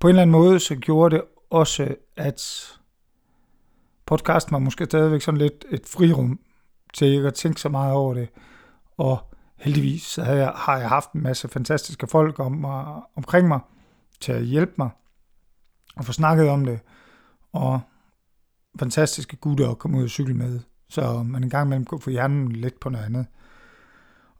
på 0.01 0.07
en 0.07 0.11
eller 0.11 0.23
anden 0.23 0.33
måde 0.33 0.61
så 0.61 0.77
gjorde 0.77 1.17
det 1.17 1.25
også, 1.51 1.95
at 2.17 2.43
podcasten 4.07 4.53
var 4.53 4.59
måske 4.59 4.85
stadigvæk 4.85 5.23
sådan 5.23 5.39
lidt 5.39 5.65
et 5.71 5.87
frirum 5.87 6.41
til 6.95 7.07
ikke 7.07 7.29
at 7.29 7.35
tænke 7.35 7.61
så 7.61 7.69
meget 7.69 7.93
over 7.95 8.15
det. 8.15 8.29
Og 8.97 9.19
heldigvis 9.57 10.03
så 10.03 10.23
havde 10.23 10.39
jeg, 10.39 10.53
har 10.55 10.79
jeg 10.79 10.89
haft 10.89 11.13
en 11.13 11.23
masse 11.23 11.49
fantastiske 11.49 12.07
folk 12.07 12.39
om, 12.39 12.65
omkring 13.17 13.49
mig 13.49 13.61
til 14.21 14.33
at 14.33 14.43
hjælpe 14.43 14.73
mig 14.79 14.91
og 15.97 16.05
få 16.05 16.13
snakket 16.13 16.49
om 16.49 16.65
det, 16.65 16.81
og 17.53 17.81
fantastiske 18.79 19.37
gutter 19.37 19.71
at 19.71 19.79
komme 19.79 19.99
ud 19.99 20.03
og 20.03 20.11
cykle 20.11 20.35
med, 20.35 20.61
så 20.89 21.03
øh, 21.03 21.27
man 21.27 21.45
en 21.45 21.51
gang 21.51 21.67
imellem 21.67 21.85
kunne 21.85 22.01
få 22.01 22.11
hjernen 22.11 22.53
lidt 22.53 22.81
på 22.81 22.89
noget 22.89 23.05
andet. 23.05 23.27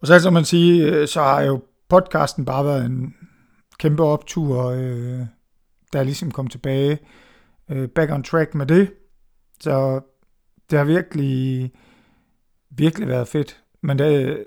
Og 0.01 0.07
så 0.07 0.21
som 0.21 0.33
man 0.33 0.45
sige, 0.45 0.83
øh, 0.83 1.09
så 1.09 1.23
har 1.23 1.43
jo 1.43 1.63
podcasten 1.89 2.45
bare 2.45 2.65
været 2.65 2.87
en 2.87 3.15
kæmpe 3.79 4.03
optur, 4.03 4.65
øh, 4.65 5.27
der 5.93 6.03
ligesom 6.03 6.31
kom 6.31 6.47
tilbage 6.47 6.99
øh, 7.69 7.89
back 7.89 8.13
on 8.13 8.23
track 8.23 8.55
med 8.55 8.67
det. 8.67 8.93
Så 9.61 10.01
det 10.71 10.79
har 10.79 10.85
virkelig, 10.85 11.73
virkelig 12.71 13.09
været 13.09 13.29
fedt. 13.29 13.63
Men 13.81 13.99
det, 13.99 14.27
øh, 14.27 14.39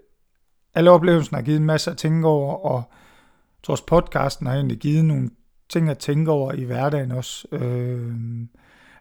alle 0.75 0.91
oplevelsen 0.91 1.35
har 1.35 1.41
givet 1.41 1.57
en 1.57 1.65
masse 1.65 1.91
at 1.91 1.97
tænke 1.97 2.27
over, 2.27 2.53
og 2.53 2.83
trods 3.63 3.81
podcasten 3.81 4.47
har 4.47 4.53
egentlig 4.53 4.77
givet 4.77 5.05
nogle 5.05 5.29
ting 5.69 5.89
at 5.89 5.97
tænke 5.97 6.31
over 6.31 6.53
i 6.53 6.63
hverdagen 6.63 7.11
også. 7.11 7.47
Øh, 7.51 8.15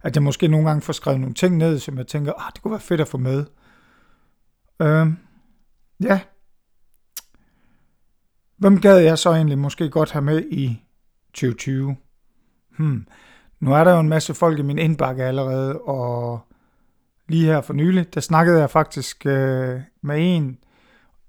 at 0.03 0.17
jeg 0.17 0.23
måske 0.23 0.49
nogle 0.49 0.67
gange 0.67 0.83
får 0.83 0.93
skrevet 0.93 1.21
nogle 1.21 1.35
ting 1.35 1.57
ned, 1.57 1.79
som 1.79 1.99
jeg 1.99 2.07
tænker, 2.07 2.33
ah, 2.33 2.53
det 2.55 2.63
kunne 2.63 2.71
være 2.71 2.81
fedt 2.81 3.01
at 3.01 3.09
få 3.09 3.19
med. 3.19 3.45
Øh, 4.83 5.07
ja. 6.03 6.21
Hvem 8.61 8.81
gad 8.81 8.99
jeg 8.99 9.19
så 9.19 9.31
egentlig 9.33 9.59
måske 9.59 9.91
godt 9.91 10.11
have 10.11 10.23
med 10.23 10.45
i 10.51 10.83
2020? 11.33 11.97
Hmm. 12.79 13.07
Nu 13.61 13.75
er 13.75 13.85
der 13.85 13.93
jo 13.93 14.01
en 14.01 14.09
masse 14.09 14.35
folk 14.35 14.59
i 14.59 14.63
min 14.63 14.79
indbakke 14.79 15.25
allerede, 15.25 15.79
og 15.79 16.41
lige 17.29 17.45
her 17.45 17.61
for 17.61 17.73
nylig, 17.73 18.15
der 18.15 18.21
snakkede 18.21 18.61
jeg 18.61 18.71
faktisk 18.71 19.27
øh, 19.27 19.81
med 20.03 20.37
en, 20.37 20.59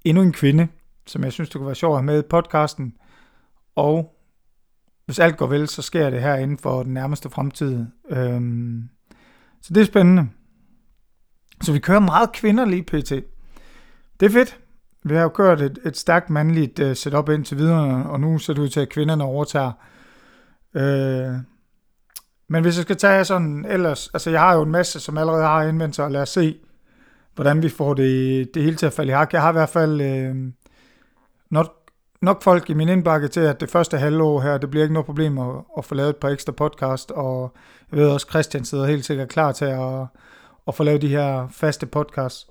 endnu 0.05 0.23
en 0.23 0.33
kvinde, 0.33 0.67
som 1.07 1.23
jeg 1.23 1.33
synes, 1.33 1.49
det 1.49 1.57
kunne 1.57 1.65
være 1.67 1.75
sjovt 1.75 1.93
at 1.93 1.97
have 1.97 2.05
med 2.05 2.19
i 2.19 2.27
podcasten, 2.29 2.93
og 3.75 4.15
hvis 5.05 5.19
alt 5.19 5.37
går 5.37 5.47
vel, 5.47 5.67
så 5.67 5.81
sker 5.81 6.09
det 6.09 6.21
her 6.21 6.35
inden 6.35 6.57
for 6.57 6.83
den 6.83 6.93
nærmeste 6.93 7.29
fremtid. 7.29 7.85
Øhm, 8.09 8.89
så 9.61 9.73
det 9.73 9.81
er 9.81 9.85
spændende. 9.85 10.29
Så 11.61 11.73
vi 11.73 11.79
kører 11.79 11.99
meget 11.99 12.31
kvinder 12.31 12.65
lige 12.65 12.83
pt. 12.83 13.09
Det 14.19 14.25
er 14.25 14.29
fedt. 14.29 14.59
Vi 15.03 15.15
har 15.15 15.21
jo 15.21 15.29
kørt 15.29 15.61
et, 15.61 15.79
et 15.85 15.97
stærkt 15.97 16.29
mandligt 16.29 16.79
uh, 16.79 16.93
setup 16.93 17.29
indtil 17.29 17.57
videre, 17.57 18.05
og 18.05 18.19
nu 18.19 18.37
ser 18.37 18.53
det 18.53 18.61
ud 18.61 18.69
til, 18.69 18.79
at 18.79 18.89
kvinderne 18.89 19.23
overtager. 19.23 19.71
Øh, 20.75 21.35
men 22.47 22.63
hvis 22.63 22.75
jeg 22.77 22.83
skal 22.83 22.97
tage 22.97 23.25
sådan 23.25 23.65
ellers, 23.69 24.09
altså 24.13 24.29
jeg 24.29 24.39
har 24.39 24.55
jo 24.55 24.61
en 24.61 24.71
masse, 24.71 24.99
som 24.99 25.17
allerede 25.17 25.43
har 25.43 25.63
indvendt 25.63 25.95
sig, 25.95 26.05
og 26.05 26.11
lad 26.11 26.21
os 26.21 26.29
se, 26.29 26.57
hvordan 27.35 27.63
vi 27.63 27.69
får 27.69 27.93
det, 27.93 28.49
det 28.53 28.63
hele 28.63 28.75
til 28.75 28.85
at 28.85 28.93
falde 28.93 29.11
i 29.11 29.15
hak. 29.15 29.33
Jeg 29.33 29.41
har 29.41 29.49
i 29.49 29.53
hvert 29.53 29.69
fald 29.69 30.01
øh, 30.01 30.35
nok, 31.49 31.67
nok 32.21 32.43
folk 32.43 32.69
i 32.69 32.73
min 32.73 32.89
indbakke 32.89 33.27
til, 33.27 33.39
at 33.39 33.61
det 33.61 33.69
første 33.69 33.97
halvår 33.97 34.41
her, 34.41 34.57
det 34.57 34.69
bliver 34.69 34.83
ikke 34.83 34.93
noget 34.93 35.05
problem 35.05 35.37
at, 35.37 35.55
at 35.77 35.85
få 35.85 35.95
lavet 35.95 36.09
et 36.09 36.15
par 36.15 36.29
ekstra 36.29 36.51
podcast, 36.51 37.11
og 37.11 37.53
jeg 37.91 37.99
ved 37.99 38.09
også, 38.09 38.27
Christian 38.29 38.65
sidder 38.65 38.85
helt 38.85 39.05
sikkert 39.05 39.29
klar 39.29 39.51
til 39.51 39.65
at, 39.65 40.05
at 40.67 40.75
få 40.75 40.83
lavet 40.83 41.01
de 41.01 41.07
her 41.07 41.47
faste 41.51 41.85
podcasts. 41.85 42.47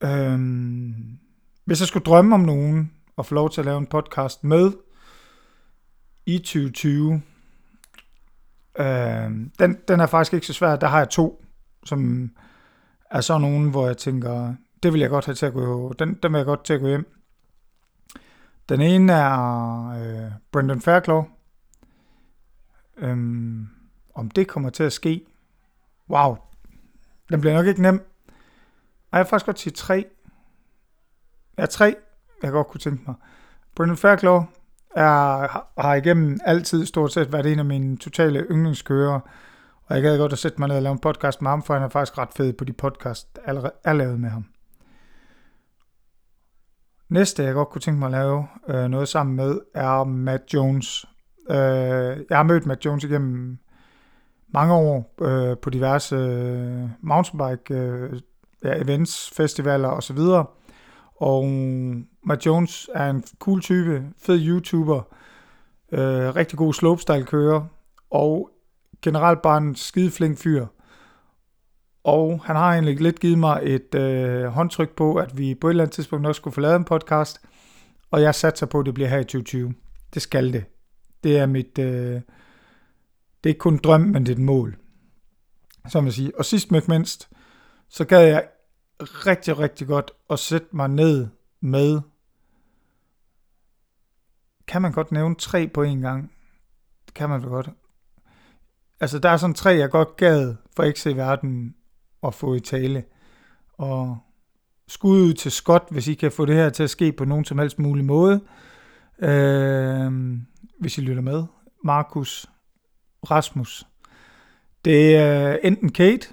Øhm, 0.00 1.18
hvis 1.64 1.80
jeg 1.80 1.88
skulle 1.88 2.04
drømme 2.04 2.34
om 2.34 2.40
nogen, 2.40 2.92
og 3.16 3.26
få 3.26 3.34
lov 3.34 3.50
til 3.50 3.60
at 3.60 3.64
lave 3.64 3.78
en 3.78 3.86
podcast 3.86 4.44
med 4.44 4.72
i 6.26 6.38
2020, 6.38 7.22
øhm, 8.78 9.52
den, 9.58 9.76
den 9.88 10.00
er 10.00 10.06
faktisk 10.06 10.34
ikke 10.34 10.46
så 10.46 10.52
svær. 10.52 10.76
Der 10.76 10.86
har 10.86 10.98
jeg 10.98 11.08
to, 11.08 11.44
som 11.84 12.30
er 13.10 13.20
så 13.20 13.38
nogen, 13.38 13.70
hvor 13.70 13.86
jeg 13.86 13.96
tænker, 13.96 14.54
det 14.82 14.92
vil 14.92 15.00
jeg 15.00 15.10
godt 15.10 15.26
have 15.26 15.34
til 15.34 15.46
at 15.46 15.52
gå, 15.52 15.92
den, 15.92 16.14
den 16.22 16.32
vil 16.32 16.38
jeg 16.38 16.46
godt 16.46 16.64
til 16.64 16.74
at 16.74 16.80
gå 16.80 16.86
hjem. 16.86 17.14
Den 18.68 18.80
ene 18.80 19.12
er 19.12 19.88
øh, 19.88 20.32
Brendan 20.52 20.80
Fairclough. 20.80 21.26
Øhm, 22.96 23.68
om 24.14 24.30
det 24.30 24.48
kommer 24.48 24.70
til 24.70 24.82
at 24.82 24.92
ske, 24.92 25.26
wow, 26.10 26.36
den 27.30 27.40
bliver 27.40 27.54
nok 27.54 27.66
ikke 27.66 27.82
nem. 27.82 28.02
Og 29.10 29.18
jeg 29.18 29.18
har 29.18 29.24
faktisk 29.24 29.46
godt 29.46 29.58
sige 29.58 29.72
tre. 29.72 30.04
Ja, 31.58 31.66
tre, 31.66 31.94
jeg 32.42 32.52
godt 32.52 32.66
kunne 32.66 32.80
tænke 32.80 33.02
mig. 33.06 33.14
Brendan 33.76 33.96
Fairclough 33.96 34.44
er, 34.96 35.80
har 35.80 35.94
igennem 35.94 36.38
altid 36.44 36.86
stort 36.86 37.12
set 37.12 37.32
været 37.32 37.52
en 37.52 37.58
af 37.58 37.64
mine 37.64 37.96
totale 37.96 38.46
yndlingskører. 38.50 39.20
Og 39.84 39.94
jeg 39.94 40.02
gad 40.02 40.18
godt 40.18 40.32
at 40.32 40.38
sætte 40.38 40.58
mig 40.58 40.68
ned 40.68 40.76
og 40.76 40.82
lave 40.82 40.92
en 40.92 40.98
podcast 40.98 41.42
med 41.42 41.50
ham, 41.50 41.62
for 41.62 41.74
han 41.74 41.82
er 41.82 41.88
faktisk 41.88 42.18
ret 42.18 42.28
fed 42.36 42.52
på 42.52 42.64
de 42.64 42.72
podcast, 42.72 43.36
der 43.36 43.42
allerede 43.46 43.72
er 43.84 43.92
lavet 43.92 44.20
med 44.20 44.30
ham. 44.30 44.44
Næste, 47.08 47.42
jeg 47.42 47.54
godt 47.54 47.68
kunne 47.68 47.80
tænke 47.80 47.98
mig 47.98 48.06
at 48.06 48.12
lave 48.12 48.46
øh, 48.68 48.88
noget 48.88 49.08
sammen 49.08 49.36
med, 49.36 49.60
er 49.74 50.04
Matt 50.04 50.54
Jones. 50.54 51.06
Øh, 51.50 51.56
jeg 52.30 52.36
har 52.36 52.42
mødt 52.42 52.66
Matt 52.66 52.84
Jones 52.84 53.04
igennem 53.04 53.58
mange 54.48 54.74
år 54.74 55.14
øh, 55.20 55.56
på 55.58 55.70
diverse 55.70 56.16
øh, 56.16 56.88
mountainbike 57.00 57.74
øh, 57.74 58.20
ja, 58.64 58.82
events, 58.82 59.30
festivaler 59.30 59.88
osv. 59.88 60.18
Og 61.16 61.44
mm, 61.44 62.06
Matt 62.24 62.46
Jones 62.46 62.90
er 62.94 63.10
en 63.10 63.24
cool 63.38 63.60
type, 63.60 64.04
fed 64.18 64.46
YouTuber, 64.46 65.02
øh, 65.92 66.36
rigtig 66.36 66.58
god 66.58 66.74
slopestyle 66.74 67.24
kører, 67.24 67.66
og 68.10 68.50
generelt 69.02 69.42
bare 69.42 69.58
en 69.58 69.74
skide 69.74 70.10
flink 70.10 70.38
fyr. 70.38 70.66
Og 72.04 72.40
han 72.44 72.56
har 72.56 72.72
egentlig 72.72 73.00
lidt 73.00 73.20
givet 73.20 73.38
mig 73.38 73.60
et 73.62 73.94
øh, 73.94 74.44
håndtryk 74.44 74.96
på, 74.96 75.14
at 75.14 75.38
vi 75.38 75.54
på 75.54 75.66
et 75.68 75.70
eller 75.70 75.84
andet 75.84 75.94
tidspunkt 75.94 76.26
også 76.26 76.38
skulle 76.38 76.54
få 76.54 76.60
lavet 76.60 76.76
en 76.76 76.84
podcast. 76.84 77.40
Og 78.10 78.22
jeg 78.22 78.34
satser 78.34 78.66
på, 78.66 78.80
at 78.80 78.86
det 78.86 78.94
bliver 78.94 79.08
her 79.08 79.18
i 79.18 79.24
2020. 79.24 79.74
Det 80.14 80.22
skal 80.22 80.52
det. 80.52 80.64
Det 81.24 81.38
er 81.38 81.46
mit... 81.46 81.78
Øh, 81.78 82.20
det 83.44 83.44
er 83.44 83.48
ikke 83.48 83.58
kun 83.58 83.72
en 83.72 83.80
drøm, 83.84 84.00
men 84.00 84.26
det 84.26 84.32
er 84.32 84.36
et 84.36 84.42
mål. 84.42 84.76
Som 85.88 86.04
jeg 86.04 86.12
siger. 86.12 86.30
Og 86.38 86.44
sidst 86.44 86.70
men 86.70 86.76
ikke 86.76 86.90
mindst, 86.90 87.28
så 87.88 88.04
gad 88.04 88.22
jeg 88.22 88.48
rigtig, 89.00 89.58
rigtig 89.58 89.86
godt 89.86 90.10
at 90.30 90.38
sætte 90.38 90.68
mig 90.72 90.88
ned 90.88 91.28
med 91.60 92.00
kan 94.68 94.82
man 94.82 94.92
godt 94.92 95.12
nævne 95.12 95.34
tre 95.34 95.68
på 95.68 95.82
en 95.82 96.00
gang. 96.00 96.32
Det 97.06 97.14
kan 97.14 97.28
man 97.28 97.42
vel 97.42 97.50
godt. 97.50 97.70
Altså, 99.00 99.18
der 99.18 99.28
er 99.28 99.36
sådan 99.36 99.54
tre, 99.54 99.70
jeg 99.70 99.90
godt 99.90 100.16
gad 100.16 100.54
for 100.76 100.82
ikke 100.82 101.00
se 101.00 101.16
verden 101.16 101.74
at 102.22 102.34
få 102.34 102.54
i 102.54 102.60
tale. 102.60 103.04
Og 103.72 104.18
skud 104.88 105.20
ud 105.22 105.34
til 105.34 105.52
Scott, 105.52 105.84
hvis 105.90 106.08
I 106.08 106.14
kan 106.14 106.32
få 106.32 106.44
det 106.44 106.54
her 106.54 106.70
til 106.70 106.82
at 106.82 106.90
ske 106.90 107.12
på 107.12 107.24
nogen 107.24 107.44
som 107.44 107.58
helst 107.58 107.78
mulig 107.78 108.04
måde. 108.04 108.40
Øh, 109.18 110.12
hvis 110.80 110.98
I 110.98 111.00
lytter 111.00 111.22
med. 111.22 111.44
Markus, 111.84 112.46
Rasmus. 113.30 113.86
Det 114.84 115.16
er 115.16 115.56
enten 115.62 115.92
Kate, 115.92 116.28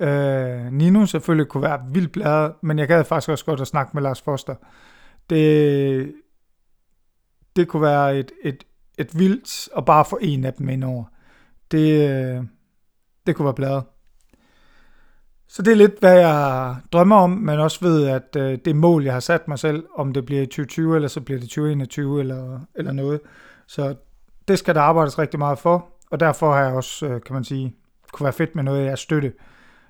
øh, 0.00 0.72
Nino 0.72 1.06
selvfølgelig 1.06 1.48
kunne 1.48 1.62
være 1.62 1.82
vildt 1.92 2.12
bladret, 2.12 2.52
men 2.62 2.78
jeg 2.78 2.88
gad 2.88 3.04
faktisk 3.04 3.28
også 3.28 3.44
godt 3.44 3.60
at 3.60 3.66
snakke 3.66 3.90
med 3.94 4.02
Lars 4.02 4.22
Foster. 4.22 4.54
Det, 5.30 6.14
det 7.56 7.68
kunne 7.68 7.82
være 7.82 8.18
et, 8.18 8.32
et, 8.42 8.64
et 8.98 9.18
vildt, 9.18 9.68
og 9.72 9.86
bare 9.86 10.04
få 10.04 10.18
en 10.22 10.44
af 10.44 10.54
dem 10.54 10.68
ind 10.68 10.84
over. 10.84 11.04
Det, 11.70 12.10
øh, 12.10 12.44
det 13.26 13.36
kunne 13.36 13.44
være 13.44 13.54
bladret. 13.54 13.84
Så 15.48 15.62
det 15.62 15.72
er 15.72 15.76
lidt, 15.76 16.00
hvad 16.00 16.18
jeg 16.18 16.76
drømmer 16.92 17.16
om, 17.16 17.30
men 17.30 17.58
også 17.58 17.78
ved, 17.80 18.06
at 18.06 18.36
øh, 18.36 18.58
det 18.64 18.76
mål, 18.76 19.04
jeg 19.04 19.12
har 19.12 19.20
sat 19.20 19.48
mig 19.48 19.58
selv, 19.58 19.84
om 19.96 20.12
det 20.12 20.26
bliver 20.26 20.42
i 20.42 20.46
2020, 20.46 20.94
eller 20.94 21.08
så 21.08 21.20
bliver 21.20 21.40
det 21.40 21.48
2021, 21.48 22.20
eller, 22.20 22.60
eller 22.74 22.92
noget. 22.92 23.20
Så 23.66 23.94
det 24.48 24.58
skal 24.58 24.74
der 24.74 24.80
arbejdes 24.80 25.18
rigtig 25.18 25.38
meget 25.38 25.58
for, 25.58 25.88
og 26.10 26.20
derfor 26.20 26.52
har 26.52 26.62
jeg 26.62 26.74
også, 26.74 27.06
øh, 27.06 27.20
kan 27.26 27.34
man 27.34 27.44
sige, 27.44 27.74
kunne 28.12 28.24
være 28.24 28.32
fedt 28.32 28.54
med 28.54 28.64
noget, 28.64 28.84
jeg 28.84 28.98
støtte 28.98 29.32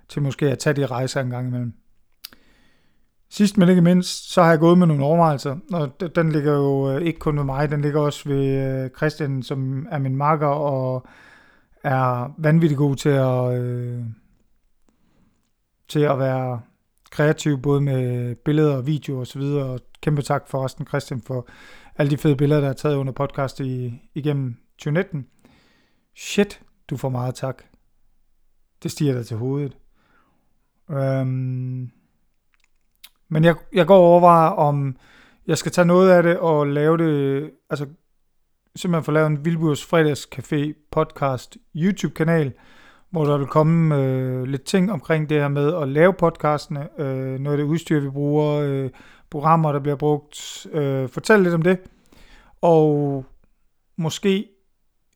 til 0.08 0.22
måske 0.22 0.50
at 0.50 0.58
tage 0.58 0.74
de 0.74 0.86
rejser 0.86 1.20
en 1.20 1.30
gang 1.30 1.48
imellem. 1.48 1.72
Sidst 3.30 3.58
men 3.58 3.68
ikke 3.68 3.82
mindst, 3.82 4.32
så 4.32 4.42
har 4.42 4.50
jeg 4.50 4.58
gået 4.58 4.78
med 4.78 4.86
nogle 4.86 5.04
overvejelser, 5.04 5.56
og 5.72 6.00
den 6.16 6.32
ligger 6.32 6.52
jo 6.52 6.90
øh, 6.90 7.02
ikke 7.02 7.18
kun 7.18 7.36
ved 7.36 7.44
mig, 7.44 7.70
den 7.70 7.80
ligger 7.80 8.00
også 8.00 8.28
ved 8.28 8.46
øh, 8.46 8.90
Christian, 8.96 9.42
som 9.42 9.86
er 9.90 9.98
min 9.98 10.16
makker 10.16 10.46
og 10.46 11.06
er 11.84 12.34
vanvittigt 12.38 12.78
god 12.78 12.96
til 12.96 13.08
at... 13.08 13.58
Øh, 13.62 14.04
til 15.88 16.00
at 16.00 16.18
være 16.18 16.60
kreativ, 17.10 17.58
både 17.58 17.80
med 17.80 18.34
billeder 18.34 18.76
og 18.76 18.86
video 18.86 19.18
og 19.20 19.26
så 19.26 19.38
videre, 19.38 19.64
og 19.64 19.80
kæmpe 20.00 20.22
tak 20.22 20.48
for 20.48 20.64
resten 20.64 20.86
Christian 20.86 21.20
for 21.20 21.48
alle 21.96 22.10
de 22.10 22.16
fede 22.16 22.36
billeder, 22.36 22.60
der 22.60 22.68
er 22.68 22.72
taget 22.72 22.96
under 22.96 23.12
podcast 23.12 23.60
i, 23.60 24.02
igennem 24.14 24.56
2019. 24.78 25.26
Shit, 26.16 26.60
du 26.90 26.96
får 26.96 27.08
meget 27.08 27.34
tak. 27.34 27.62
Det 28.82 28.90
stiger 28.90 29.14
dig 29.14 29.26
til 29.26 29.36
hovedet. 29.36 29.76
Øhm, 30.90 31.90
men 33.28 33.44
jeg, 33.44 33.54
jeg 33.72 33.86
går 33.86 33.96
over 33.96 34.30
om 34.48 34.96
jeg 35.46 35.58
skal 35.58 35.72
tage 35.72 35.84
noget 35.84 36.10
af 36.10 36.22
det 36.22 36.38
og 36.38 36.66
lave 36.66 36.98
det, 36.98 37.50
altså 37.70 37.86
simpelthen 38.76 39.04
få 39.04 39.12
lavet 39.12 39.26
en 39.26 39.44
Vilburs 39.44 39.84
Fredagscafé 39.84 40.88
podcast 40.90 41.56
YouTube-kanal, 41.76 42.52
hvor 43.10 43.24
der 43.24 43.38
vil 43.38 43.46
komme 43.46 43.96
øh, 43.96 44.44
lidt 44.44 44.64
ting 44.64 44.92
omkring 44.92 45.28
det 45.28 45.40
her 45.40 45.48
med 45.48 45.74
at 45.74 45.88
lave 45.88 46.12
podcastene, 46.12 47.00
øh, 47.00 47.38
noget 47.38 47.58
af 47.58 47.64
det 47.64 47.70
udstyr, 47.70 48.00
vi 48.00 48.10
bruger, 48.10 48.60
øh, 48.60 48.90
programmer, 49.30 49.72
der 49.72 49.80
bliver 49.80 49.96
brugt. 49.96 50.66
Øh, 50.72 51.08
fortæl 51.08 51.40
lidt 51.40 51.54
om 51.54 51.62
det. 51.62 51.78
Og 52.60 53.24
måske 53.96 54.48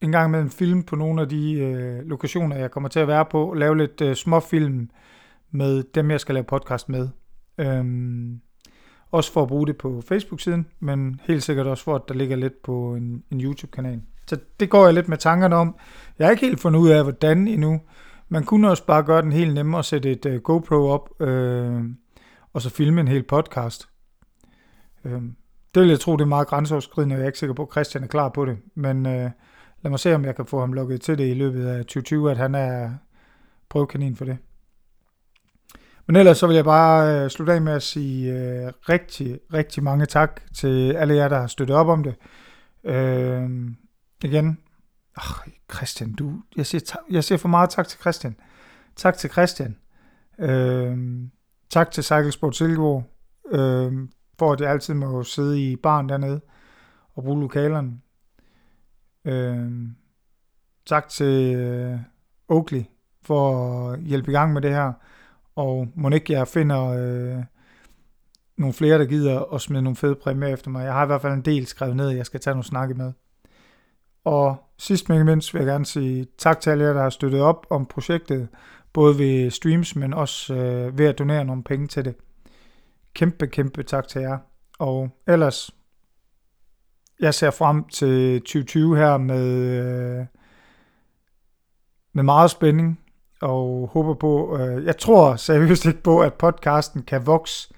en 0.00 0.12
gang 0.12 0.30
med 0.30 0.40
en 0.40 0.50
film 0.50 0.82
på 0.82 0.96
nogle 0.96 1.22
af 1.22 1.28
de 1.28 1.52
øh, 1.52 2.06
lokationer, 2.06 2.56
jeg 2.56 2.70
kommer 2.70 2.88
til 2.88 3.00
at 3.00 3.08
være 3.08 3.24
på, 3.24 3.54
lave 3.56 3.76
lidt 3.76 4.00
øh, 4.00 4.14
småfilm 4.14 4.90
med 5.50 5.84
dem, 5.94 6.10
jeg 6.10 6.20
skal 6.20 6.34
lave 6.34 6.44
podcast 6.44 6.88
med. 6.88 7.08
Øhm, 7.58 8.40
også 9.10 9.32
for 9.32 9.42
at 9.42 9.48
bruge 9.48 9.66
det 9.66 9.76
på 9.76 10.02
Facebook-siden, 10.08 10.66
men 10.80 11.20
helt 11.24 11.42
sikkert 11.42 11.66
også 11.66 11.84
for, 11.84 11.94
at 11.94 12.02
der 12.08 12.14
ligger 12.14 12.36
lidt 12.36 12.62
på 12.62 12.94
en, 12.94 13.24
en 13.30 13.40
YouTube-kanal. 13.40 14.00
Så 14.26 14.38
det 14.60 14.70
går 14.70 14.84
jeg 14.84 14.94
lidt 14.94 15.08
med 15.08 15.16
tankerne 15.18 15.56
om. 15.56 15.76
Jeg 16.18 16.26
har 16.26 16.30
ikke 16.30 16.46
helt 16.46 16.60
fundet 16.60 16.80
ud 16.80 16.88
af, 16.88 17.02
hvordan 17.02 17.48
endnu. 17.48 17.80
Man 18.28 18.44
kunne 18.44 18.70
også 18.70 18.86
bare 18.86 19.02
gøre 19.02 19.22
den 19.22 19.32
helt 19.32 19.54
nemmere 19.54 19.80
og 19.80 19.84
sætte 19.84 20.10
et 20.10 20.26
uh, 20.26 20.34
GoPro 20.34 20.74
op, 20.74 21.20
øh, 21.20 21.84
og 22.52 22.62
så 22.62 22.70
filme 22.70 23.00
en 23.00 23.08
hel 23.08 23.22
podcast. 23.22 23.88
Øh, 25.04 25.22
det 25.74 25.82
vil 25.82 25.88
jeg 25.88 26.00
tro, 26.00 26.16
det 26.16 26.20
er 26.22 26.26
meget 26.26 26.48
grænseoverskridende, 26.48 27.14
og 27.14 27.18
jeg 27.18 27.24
er 27.24 27.28
ikke 27.28 27.38
sikker 27.38 27.54
på, 27.54 27.62
at 27.62 27.72
Christian 27.72 28.04
er 28.04 28.08
klar 28.08 28.28
på 28.28 28.44
det. 28.44 28.58
Men 28.74 29.06
øh, 29.06 29.30
lad 29.82 29.90
mig 29.90 29.98
se, 29.98 30.14
om 30.14 30.24
jeg 30.24 30.36
kan 30.36 30.46
få 30.46 30.60
ham 30.60 30.72
lukket 30.72 31.00
til 31.00 31.18
det 31.18 31.30
i 31.30 31.34
løbet 31.34 31.66
af 31.66 31.78
2020, 31.78 32.30
at 32.30 32.36
han 32.36 32.54
er 32.54 32.90
prøvekanin 33.68 34.16
for 34.16 34.24
det. 34.24 34.38
Men 36.08 36.16
ellers 36.16 36.38
så 36.38 36.46
vil 36.46 36.56
jeg 36.56 36.64
bare 36.64 37.24
øh, 37.24 37.30
slutte 37.30 37.52
af 37.52 37.62
med 37.62 37.72
at 37.72 37.82
sige 37.82 38.32
øh, 38.32 38.72
rigtig, 38.88 39.40
rigtig 39.52 39.82
mange 39.82 40.06
tak 40.06 40.40
til 40.54 40.92
alle 40.92 41.14
jer, 41.14 41.28
der 41.28 41.40
har 41.40 41.46
støttet 41.46 41.76
op 41.76 41.88
om 41.88 42.02
det. 42.02 42.14
Øh, 42.84 43.50
igen, 44.24 44.58
oh, 45.16 45.52
Christian, 45.74 46.12
du, 46.12 46.32
jeg 46.56 46.66
siger, 46.66 46.96
jeg 47.10 47.24
siger 47.24 47.38
for 47.38 47.48
meget 47.48 47.70
tak 47.70 47.88
til 47.88 48.00
Christian. 48.00 48.36
Tak 48.96 49.16
til 49.16 49.30
Christian. 49.30 49.76
Øh, 50.38 50.98
tak 51.70 51.90
til 51.90 52.04
Cykelsport 52.04 52.56
Silkeborg, 52.56 53.04
øh, 53.52 54.08
for 54.38 54.52
at 54.52 54.60
jeg 54.60 54.70
altid 54.70 54.94
må 54.94 55.22
sidde 55.22 55.62
i 55.62 55.76
barn 55.76 56.08
dernede 56.08 56.40
og 57.14 57.22
bruge 57.22 57.40
lokalerne. 57.40 57.92
Øh, 59.24 59.70
tak 60.86 61.08
til 61.08 61.54
øh, 61.54 61.98
Oakley 62.48 62.82
for 63.22 63.90
at 63.90 64.00
hjælpe 64.00 64.30
i 64.30 64.34
gang 64.34 64.52
med 64.52 64.62
det 64.62 64.70
her. 64.70 64.92
Og 65.58 65.88
må 65.94 66.08
ikke 66.08 66.32
jeg 66.32 66.48
finder 66.48 66.84
øh, 66.84 67.44
nogle 68.56 68.74
flere, 68.74 68.98
der 68.98 69.04
gider 69.04 69.54
at 69.54 69.60
smide 69.60 69.82
nogle 69.82 69.96
fede 69.96 70.14
præmier 70.14 70.48
efter 70.48 70.70
mig. 70.70 70.84
Jeg 70.84 70.92
har 70.92 71.02
i 71.02 71.06
hvert 71.06 71.22
fald 71.22 71.32
en 71.32 71.42
del 71.42 71.66
skrevet 71.66 71.96
ned, 71.96 72.08
jeg 72.08 72.26
skal 72.26 72.40
tage 72.40 72.54
nogle 72.54 72.64
snakke 72.64 72.94
med. 72.94 73.12
Og 74.24 74.56
sidst 74.78 75.08
men 75.08 75.16
ikke 75.16 75.24
mindst 75.24 75.54
vil 75.54 75.60
jeg 75.60 75.66
gerne 75.66 75.86
sige 75.86 76.26
tak 76.38 76.60
til 76.60 76.70
alle 76.70 76.84
jer, 76.84 76.92
der 76.92 77.02
har 77.02 77.10
støttet 77.10 77.40
op 77.40 77.66
om 77.70 77.86
projektet, 77.86 78.48
både 78.92 79.18
ved 79.18 79.50
streams, 79.50 79.96
men 79.96 80.14
også 80.14 80.54
øh, 80.54 80.98
ved 80.98 81.06
at 81.06 81.18
donere 81.18 81.44
nogle 81.44 81.64
penge 81.64 81.86
til 81.86 82.04
det. 82.04 82.14
Kæmpe, 83.14 83.46
kæmpe 83.46 83.82
tak 83.82 84.08
til 84.08 84.20
jer. 84.20 84.38
Og 84.78 85.10
ellers, 85.26 85.70
jeg 87.20 87.34
ser 87.34 87.50
frem 87.50 87.84
til 87.84 88.40
2020 88.40 88.96
her 88.96 89.16
med, 89.16 89.46
øh, 89.46 90.26
med 92.12 92.22
meget 92.22 92.50
spænding, 92.50 93.00
og 93.40 93.90
håber 93.92 94.14
på, 94.14 94.58
øh, 94.58 94.84
jeg 94.84 94.98
tror 94.98 95.36
seriøst 95.36 95.86
ikke 95.86 96.02
på, 96.02 96.20
at 96.20 96.34
podcasten 96.34 97.02
kan 97.02 97.26
vokse 97.26 97.74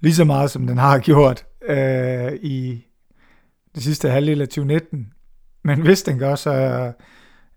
lige 0.00 0.14
så 0.14 0.24
meget, 0.24 0.50
som 0.50 0.66
den 0.66 0.78
har 0.78 0.98
gjort 0.98 1.46
øh, 1.68 2.32
i 2.32 2.86
det 3.74 3.82
sidste 3.82 4.10
halvdel 4.10 4.40
af 4.40 4.48
2019. 4.48 5.12
Men 5.64 5.80
hvis 5.80 6.02
den 6.02 6.18
gør, 6.18 6.34
så, 6.34 6.52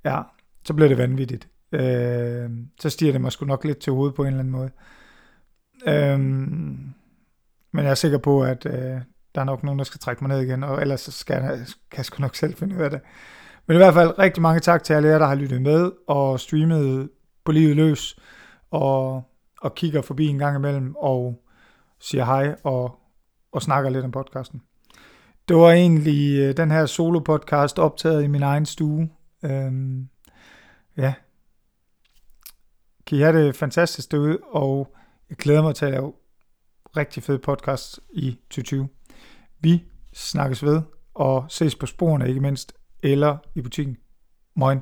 ja, 0.05 0.21
så 0.65 0.73
bliver 0.73 0.87
det 0.87 0.97
vanvittigt. 0.97 1.47
Øh, 1.71 2.49
så 2.79 2.89
stiger 2.89 3.11
det 3.11 3.21
mig 3.21 3.31
sgu 3.31 3.45
nok 3.45 3.65
lidt 3.65 3.77
til 3.77 3.93
hovedet 3.93 4.15
på 4.15 4.21
en 4.21 4.27
eller 4.27 4.39
anden 4.39 4.51
måde. 4.51 4.71
Øh, 5.87 6.19
men 7.73 7.85
jeg 7.85 7.91
er 7.91 7.95
sikker 7.95 8.17
på, 8.17 8.43
at 8.43 8.65
øh, 8.65 9.01
der 9.35 9.41
er 9.41 9.43
nok 9.43 9.63
nogen, 9.63 9.79
der 9.79 9.85
skal 9.85 9.99
trække 9.99 10.23
mig 10.23 10.37
ned 10.37 10.45
igen, 10.47 10.63
og 10.63 10.81
ellers 10.81 11.01
så 11.01 11.11
skal 11.11 11.33
jeg, 11.33 11.57
kan 11.91 11.97
jeg 11.97 12.05
sgu 12.05 12.21
nok 12.21 12.35
selv 12.35 12.55
finde 12.55 12.75
ud 12.75 12.81
af 12.81 12.89
det. 12.89 13.01
Men 13.67 13.75
i 13.75 13.77
hvert 13.77 13.93
fald 13.93 14.19
rigtig 14.19 14.41
mange 14.41 14.59
tak 14.59 14.83
til 14.83 14.93
alle 14.93 15.09
jer, 15.09 15.19
der 15.19 15.25
har 15.25 15.35
lyttet 15.35 15.61
med 15.61 15.91
og 16.07 16.39
streamet 16.39 17.09
på 17.43 17.51
livet 17.51 17.75
løs, 17.75 18.19
og, 18.71 19.23
og 19.61 19.75
kigger 19.75 20.01
forbi 20.01 20.27
en 20.27 20.37
gang 20.37 20.57
imellem, 20.57 20.95
og 20.95 21.43
siger 21.99 22.25
hej 22.25 22.55
og, 22.63 22.99
og 23.51 23.61
snakker 23.61 23.89
lidt 23.89 24.05
om 24.05 24.11
podcasten. 24.11 24.61
Det 25.47 25.57
var 25.57 25.71
egentlig 25.71 26.39
øh, 26.39 26.57
den 26.57 26.71
her 26.71 26.85
solo-podcast 26.85 27.79
optaget 27.79 28.23
i 28.23 28.27
min 28.27 28.43
egen 28.43 28.65
stue. 28.65 29.09
Øhm, 29.43 30.09
ja. 30.97 31.13
Kan 33.07 33.17
I 33.17 33.21
have 33.21 33.45
det 33.45 33.55
fantastisk 33.55 34.11
derude, 34.11 34.37
og 34.51 34.95
jeg 35.29 35.37
glæder 35.37 35.61
mig 35.61 35.75
til 35.75 35.85
at 35.85 35.91
lave 35.91 36.13
rigtig 36.97 37.23
fed 37.23 37.39
podcast 37.39 37.99
i 38.13 38.39
2020. 38.49 38.87
Vi 39.59 39.83
snakkes 40.13 40.63
ved, 40.63 40.81
og 41.13 41.45
ses 41.49 41.75
på 41.75 41.85
sporene 41.85 42.29
ikke 42.29 42.41
mindst, 42.41 42.73
eller 43.03 43.37
i 43.55 43.61
butikken. 43.61 43.97
Moin. 44.55 44.79